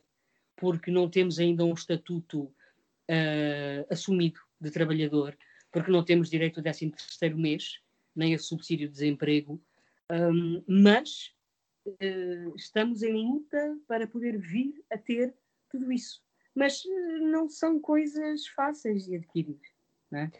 porque 0.57 0.91
não 0.91 1.09
temos 1.09 1.39
ainda 1.39 1.65
um 1.65 1.75
estatuto 1.75 2.45
uh, 2.45 3.87
assumido 3.91 4.41
de 4.61 4.71
trabalhador, 4.71 5.37
porque 5.71 5.91
não 5.91 6.05
temos 6.05 6.31
direito 6.31 6.59
ao 6.59 6.63
13 6.63 6.91
terceiro 6.91 7.37
mês, 7.37 7.81
nem 8.15 8.35
a 8.35 8.39
subsídio 8.39 8.89
de 8.89 8.95
desemprego, 8.95 9.63
um, 10.11 10.63
mas 10.67 11.35
uh, 11.87 12.55
estamos 12.57 13.03
em 13.03 13.13
luta 13.13 13.79
para 13.87 14.07
poder 14.07 14.39
vir 14.39 14.83
a 14.91 14.97
ter 14.97 15.35
tudo 15.69 15.93
isso 15.93 16.26
mas 16.57 16.83
eh, 16.85 17.19
não 17.21 17.49
são 17.49 17.79
coisas 17.79 18.47
fáceis 18.49 19.05
de 19.05 19.17
adquirir. 19.17 19.61
É? 20.13 20.31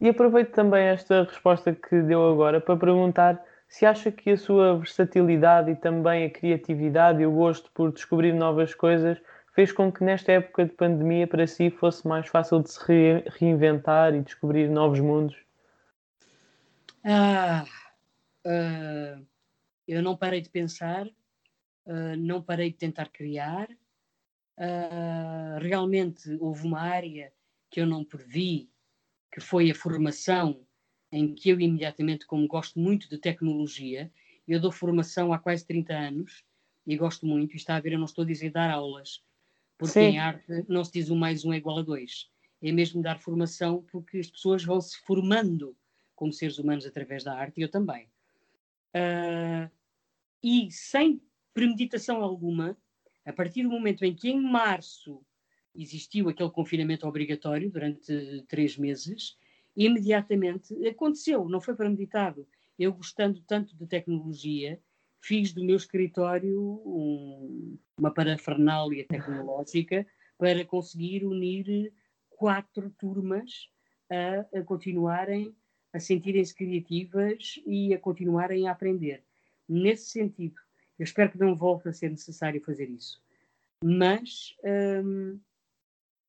E 0.00 0.08
aproveito 0.08 0.52
também 0.52 0.84
esta 0.86 1.24
resposta 1.24 1.74
que 1.74 2.00
deu 2.02 2.30
agora 2.30 2.60
para 2.60 2.76
perguntar 2.76 3.44
se 3.68 3.84
acha 3.84 4.12
que 4.12 4.30
a 4.30 4.36
sua 4.36 4.78
versatilidade 4.78 5.72
e 5.72 5.76
também 5.76 6.26
a 6.26 6.30
criatividade 6.30 7.22
e 7.22 7.26
o 7.26 7.32
gosto 7.32 7.70
por 7.72 7.92
descobrir 7.92 8.32
novas 8.32 8.74
coisas 8.74 9.20
fez 9.52 9.72
com 9.72 9.90
que 9.90 10.04
nesta 10.04 10.32
época 10.32 10.64
de 10.64 10.72
pandemia 10.72 11.26
para 11.26 11.46
si 11.46 11.70
fosse 11.70 12.06
mais 12.06 12.28
fácil 12.28 12.60
de 12.60 12.70
se 12.70 12.84
re 12.86 13.24
reinventar 13.38 14.14
e 14.14 14.20
descobrir 14.20 14.68
novos 14.68 15.00
mundos? 15.00 15.36
Ah, 17.04 17.64
uh, 18.46 19.26
eu 19.86 20.02
não 20.02 20.16
parei 20.16 20.40
de 20.40 20.50
pensar, 20.50 21.06
uh, 21.06 22.16
não 22.18 22.42
parei 22.42 22.70
de 22.70 22.76
tentar 22.76 23.08
criar, 23.08 23.68
Uh, 24.56 25.58
realmente 25.60 26.36
houve 26.40 26.66
uma 26.66 26.80
área 26.80 27.32
que 27.70 27.80
eu 27.80 27.86
não 27.86 28.04
previ, 28.04 28.70
que 29.32 29.40
foi 29.40 29.70
a 29.70 29.74
formação, 29.74 30.64
em 31.10 31.34
que 31.34 31.50
eu 31.50 31.60
imediatamente, 31.60 32.26
como 32.26 32.46
gosto 32.46 32.78
muito 32.78 33.08
de 33.08 33.18
tecnologia, 33.18 34.12
eu 34.46 34.60
dou 34.60 34.70
formação 34.70 35.32
há 35.32 35.38
quase 35.38 35.66
30 35.66 35.92
anos 35.94 36.44
e 36.86 36.96
gosto 36.96 37.26
muito, 37.26 37.54
e 37.54 37.56
está 37.56 37.76
a 37.76 37.80
ver, 37.80 37.92
eu 37.92 37.98
não 37.98 38.04
estou 38.04 38.22
a 38.22 38.26
dizer 38.26 38.50
dar 38.50 38.70
aulas, 38.70 39.24
porque 39.78 39.94
Sim. 39.94 40.00
em 40.00 40.18
arte 40.18 40.64
não 40.68 40.84
se 40.84 40.92
diz 40.92 41.10
um 41.10 41.16
mais 41.16 41.44
um 41.44 41.52
é 41.52 41.56
igual 41.56 41.78
a 41.78 41.82
dois. 41.82 42.30
É 42.62 42.70
mesmo 42.72 43.02
dar 43.02 43.18
formação 43.18 43.84
porque 43.90 44.18
as 44.18 44.30
pessoas 44.30 44.64
vão 44.64 44.80
se 44.80 44.98
formando 45.00 45.76
como 46.14 46.32
seres 46.32 46.58
humanos 46.58 46.86
através 46.86 47.24
da 47.24 47.34
arte, 47.34 47.58
e 47.58 47.62
eu 47.62 47.70
também. 47.70 48.06
Uh, 48.94 49.70
e 50.42 50.70
sem 50.70 51.20
premeditação 51.52 52.22
alguma, 52.22 52.76
a 53.24 53.32
partir 53.32 53.62
do 53.62 53.70
momento 53.70 54.04
em 54.04 54.14
que 54.14 54.30
em 54.30 54.40
março 54.40 55.20
existiu 55.74 56.28
aquele 56.28 56.50
confinamento 56.50 57.06
obrigatório 57.06 57.70
durante 57.70 58.44
três 58.48 58.76
meses, 58.76 59.36
imediatamente 59.76 60.74
aconteceu, 60.86 61.48
não 61.48 61.60
foi 61.60 61.74
premeditado. 61.74 62.46
Eu, 62.78 62.92
gostando 62.92 63.40
tanto 63.46 63.76
de 63.76 63.86
tecnologia, 63.86 64.80
fiz 65.20 65.52
do 65.52 65.64
meu 65.64 65.76
escritório 65.76 66.60
um, 66.60 67.78
uma 67.98 68.12
parafernália 68.12 69.06
tecnológica 69.06 70.06
para 70.38 70.64
conseguir 70.64 71.24
unir 71.24 71.92
quatro 72.28 72.90
turmas 72.98 73.68
a, 74.10 74.58
a 74.58 74.62
continuarem 74.62 75.54
a 75.94 76.00
sentirem-se 76.00 76.52
criativas 76.52 77.60
e 77.64 77.94
a 77.94 77.98
continuarem 77.98 78.66
a 78.66 78.72
aprender. 78.72 79.22
Nesse 79.68 80.10
sentido, 80.10 80.56
eu 80.98 81.04
espero 81.04 81.32
que 81.32 81.38
não 81.38 81.56
volte 81.56 81.88
a 81.88 81.92
ser 81.92 82.10
necessário 82.10 82.62
fazer 82.62 82.88
isso. 82.88 83.22
Mas 83.82 84.56
hum, 85.04 85.38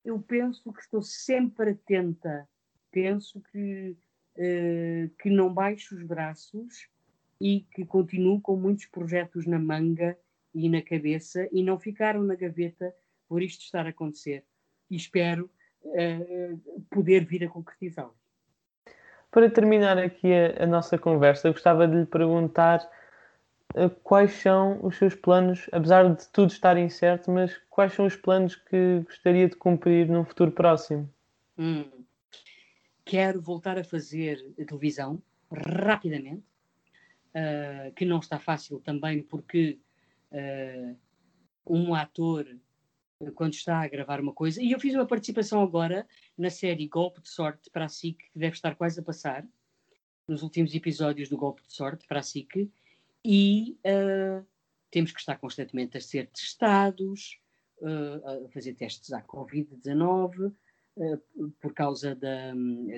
eu 0.03 0.19
penso 0.19 0.71
que 0.71 0.81
estou 0.81 1.01
sempre 1.01 1.71
atenta, 1.71 2.47
penso 2.91 3.41
que, 3.51 3.95
uh, 4.37 5.09
que 5.19 5.29
não 5.29 5.53
baixo 5.53 5.95
os 5.95 6.03
braços 6.03 6.87
e 7.39 7.61
que 7.73 7.85
continuo 7.85 8.39
com 8.39 8.55
muitos 8.55 8.85
projetos 8.85 9.45
na 9.45 9.59
manga 9.59 10.17
e 10.53 10.69
na 10.69 10.81
cabeça 10.81 11.47
e 11.51 11.63
não 11.63 11.79
ficaram 11.79 12.23
na 12.23 12.35
gaveta 12.35 12.93
por 13.27 13.41
isto 13.41 13.61
estar 13.61 13.85
a 13.85 13.89
acontecer. 13.89 14.43
E 14.89 14.95
espero 14.95 15.49
uh, 15.83 16.83
poder 16.89 17.25
vir 17.25 17.43
a 17.43 17.49
concretizá-los. 17.49 18.25
Para 19.31 19.49
terminar 19.49 19.97
aqui 19.97 20.31
a, 20.31 20.63
a, 20.63 20.65
nossa 20.65 20.97
conversa, 20.97 21.47
eu 21.47 21.53
gostava 21.53 21.87
de 21.87 21.95
lhe 21.99 22.05
perguntar 22.05 22.79
quais 24.03 24.31
são 24.33 24.83
os 24.85 24.97
seus 24.97 25.15
planos, 25.15 25.67
apesar 25.71 26.13
de 26.13 26.27
tudo 26.29 26.51
estar 26.51 26.77
incerto, 26.77 27.31
mas 27.31 27.57
quais 27.69 27.93
são 27.93 28.05
os 28.05 28.15
planos 28.15 28.55
que 28.55 29.01
gostaria 29.05 29.49
de 29.49 29.55
cumprir 29.55 30.07
num 30.07 30.23
futuro 30.23 30.51
próximo? 30.51 31.09
Hum. 31.57 31.89
Quero 33.03 33.41
voltar 33.41 33.77
a 33.77 33.83
fazer 33.83 34.41
televisão 34.65 35.21
rapidamente, 35.51 36.43
uh, 37.35 37.93
que 37.93 38.05
não 38.05 38.19
está 38.19 38.39
fácil 38.39 38.79
também 38.79 39.21
porque 39.21 39.79
uh, 40.31 40.97
um 41.67 41.93
ator 41.93 42.47
quando 43.33 43.53
está 43.53 43.81
a 43.81 43.87
gravar 43.87 44.19
uma 44.19 44.33
coisa. 44.33 44.61
E 44.61 44.71
eu 44.71 44.79
fiz 44.79 44.93
uma 44.93 45.05
participação 45.05 45.61
agora 45.61 46.07
na 46.37 46.49
série 46.49 46.87
Golpe 46.87 47.21
de 47.21 47.29
Sorte 47.29 47.69
para 47.69 47.85
a 47.85 47.89
SIC, 47.89 48.17
que 48.17 48.39
deve 48.39 48.55
estar 48.55 48.75
quase 48.75 48.99
a 48.99 49.03
passar, 49.03 49.45
nos 50.27 50.41
últimos 50.41 50.73
episódios 50.73 51.29
do 51.29 51.37
Golpe 51.37 51.61
de 51.61 51.73
Sorte 51.73 52.05
para 52.07 52.19
a 52.19 52.23
SIC, 52.23 52.71
e 53.25 53.75
uh, 53.83 54.45
temos 54.91 55.11
que 55.11 55.19
estar 55.19 55.39
constantemente 55.39 55.97
a 55.97 56.01
ser 56.01 56.27
testados, 56.27 57.39
uh, 57.81 58.45
a 58.45 58.49
fazer 58.49 58.75
testes 58.75 59.11
à 59.11 59.21
Covid-19, 59.23 60.53
uh, 60.97 61.49
por 61.59 61.73
causa 61.73 62.13
da, 62.13 62.53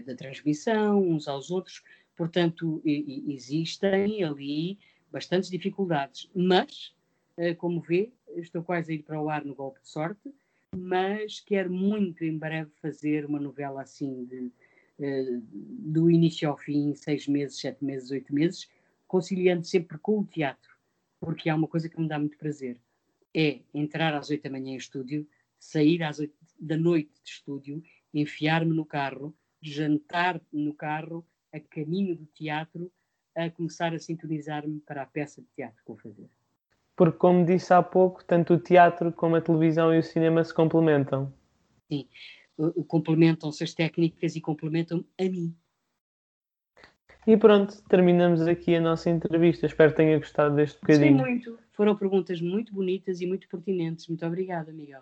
da 0.05 0.15
transmissão 0.15 1.01
uns 1.01 1.29
aos 1.29 1.49
outros. 1.49 1.81
Portanto, 2.17 2.81
e, 2.83 3.23
e 3.29 3.33
existem 3.33 4.21
ali 4.21 4.77
bastantes 5.09 5.49
dificuldades, 5.49 6.29
mas, 6.35 6.93
como 7.59 7.79
vê, 7.79 8.11
estou 8.35 8.61
quase 8.61 8.91
a 8.91 8.95
ir 8.95 9.03
para 9.03 9.21
o 9.21 9.29
ar 9.29 9.45
no 9.45 9.55
golpe 9.55 9.79
de 9.79 9.87
sorte, 9.87 10.33
mas 10.75 11.39
quero 11.39 11.71
muito 11.71 12.25
em 12.25 12.37
breve 12.37 12.69
fazer 12.81 13.23
uma 13.23 13.39
novela 13.39 13.83
assim 13.83 14.25
de, 14.25 14.51
do 15.47 16.11
início 16.11 16.49
ao 16.49 16.57
fim, 16.57 16.93
seis 16.93 17.27
meses, 17.27 17.59
sete 17.59 17.85
meses, 17.85 18.11
oito 18.11 18.33
meses, 18.33 18.67
conciliando 19.07 19.65
sempre 19.65 19.97
com 19.97 20.19
o 20.19 20.25
teatro, 20.25 20.75
porque 21.19 21.49
há 21.49 21.55
uma 21.55 21.67
coisa 21.67 21.89
que 21.89 21.99
me 21.99 22.07
dá 22.07 22.19
muito 22.19 22.37
prazer, 22.37 22.79
é 23.33 23.59
entrar 23.73 24.13
às 24.13 24.29
oito 24.29 24.43
da 24.43 24.49
manhã 24.49 24.73
em 24.73 24.77
estúdio, 24.77 25.27
sair 25.59 26.03
às 26.03 26.19
oito 26.19 26.35
da 26.59 26.77
noite 26.77 27.11
de 27.23 27.29
estúdio, 27.29 27.83
enfiar-me 28.13 28.73
no 28.73 28.85
carro, 28.85 29.35
jantar 29.61 30.41
no 30.51 30.73
carro, 30.73 31.25
a 31.53 31.59
caminho 31.59 32.15
do 32.15 32.25
teatro, 32.27 32.91
a 33.35 33.49
começar 33.49 33.93
a 33.93 33.99
sintonizar-me 33.99 34.79
para 34.81 35.03
a 35.03 35.05
peça 35.05 35.41
de 35.41 35.47
teatro 35.55 35.77
que 35.83 35.87
vou 35.87 35.97
fazer 35.97 36.29
porque, 36.97 37.19
como 37.19 37.45
disse 37.45 37.71
há 37.71 37.83
pouco, 37.83 38.25
tanto 38.25 38.55
o 38.55 38.59
teatro 38.59 39.13
como 39.13 39.35
a 39.35 39.41
televisão 39.41 39.93
e 39.93 39.99
o 39.99 40.03
cinema 40.03 40.43
se 40.43 40.51
complementam. 40.51 41.31
Sim, 41.87 42.07
complementam-se 42.87 43.63
as 43.63 43.73
técnicas 43.73 44.35
e 44.35 44.41
complementam 44.41 45.05
a 45.17 45.23
mim. 45.23 45.55
E 47.27 47.35
pronto, 47.35 47.81
terminamos 47.89 48.41
aqui 48.47 48.73
a 48.75 48.81
nossa 48.81 49.09
entrevista. 49.09 49.65
Espero 49.65 49.91
que 49.91 49.97
tenha 49.97 50.17
gostado 50.17 50.55
deste 50.55 50.79
bocadinho. 50.79 51.17
Sim, 51.17 51.23
muito. 51.23 51.59
Foram 51.73 51.93
perguntas 51.93 52.39
muito 52.39 52.73
bonitas 52.73 53.19
e 53.19 53.27
muito 53.27 53.49
pertinentes. 53.49 54.07
Muito 54.07 54.25
obrigada, 54.25 54.71
Miguel. 54.71 55.01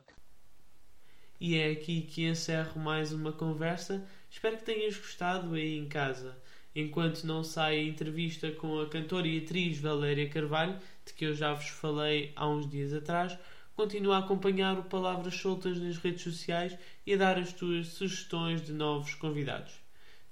E 1.40 1.56
é 1.56 1.70
aqui 1.70 2.02
que 2.02 2.26
encerro 2.26 2.82
mais 2.82 3.14
uma 3.14 3.32
conversa. 3.32 4.04
Espero 4.30 4.58
que 4.58 4.64
tenhas 4.64 4.98
gostado 4.98 5.54
aí 5.54 5.78
em 5.78 5.88
casa 5.88 6.36
enquanto 6.76 7.24
não 7.24 7.44
sai 7.44 7.78
a 7.78 7.84
entrevista 7.84 8.52
com 8.52 8.82
a 8.82 8.90
cantora 8.90 9.28
e 9.28 9.38
atriz 9.38 9.80
Valéria 9.80 10.28
Carvalho, 10.28 10.78
de 11.06 11.14
que 11.14 11.26
eu 11.26 11.34
já 11.34 11.54
vos 11.54 11.70
falei 11.70 12.34
há 12.36 12.48
uns 12.50 12.70
dias 12.70 12.92
atrás, 12.92 13.38
continua 13.76 14.18
a 14.18 14.20
acompanhar 14.20 14.78
o 14.78 14.84
Palavras 14.84 15.36
Soltas 15.36 15.80
nas 15.80 15.98
redes 15.98 16.24
sociais 16.24 16.78
e 17.06 17.14
a 17.14 17.18
dar 17.18 17.38
as 17.38 17.54
tuas 17.54 17.88
sugestões 17.88 18.62
de 18.62 18.74
novos 18.74 19.16
convidados. 19.16 19.80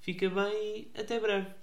Fica 0.02 0.30
bem 0.30 0.90
e 0.94 1.00
até 1.00 1.18
breve! 1.18 1.63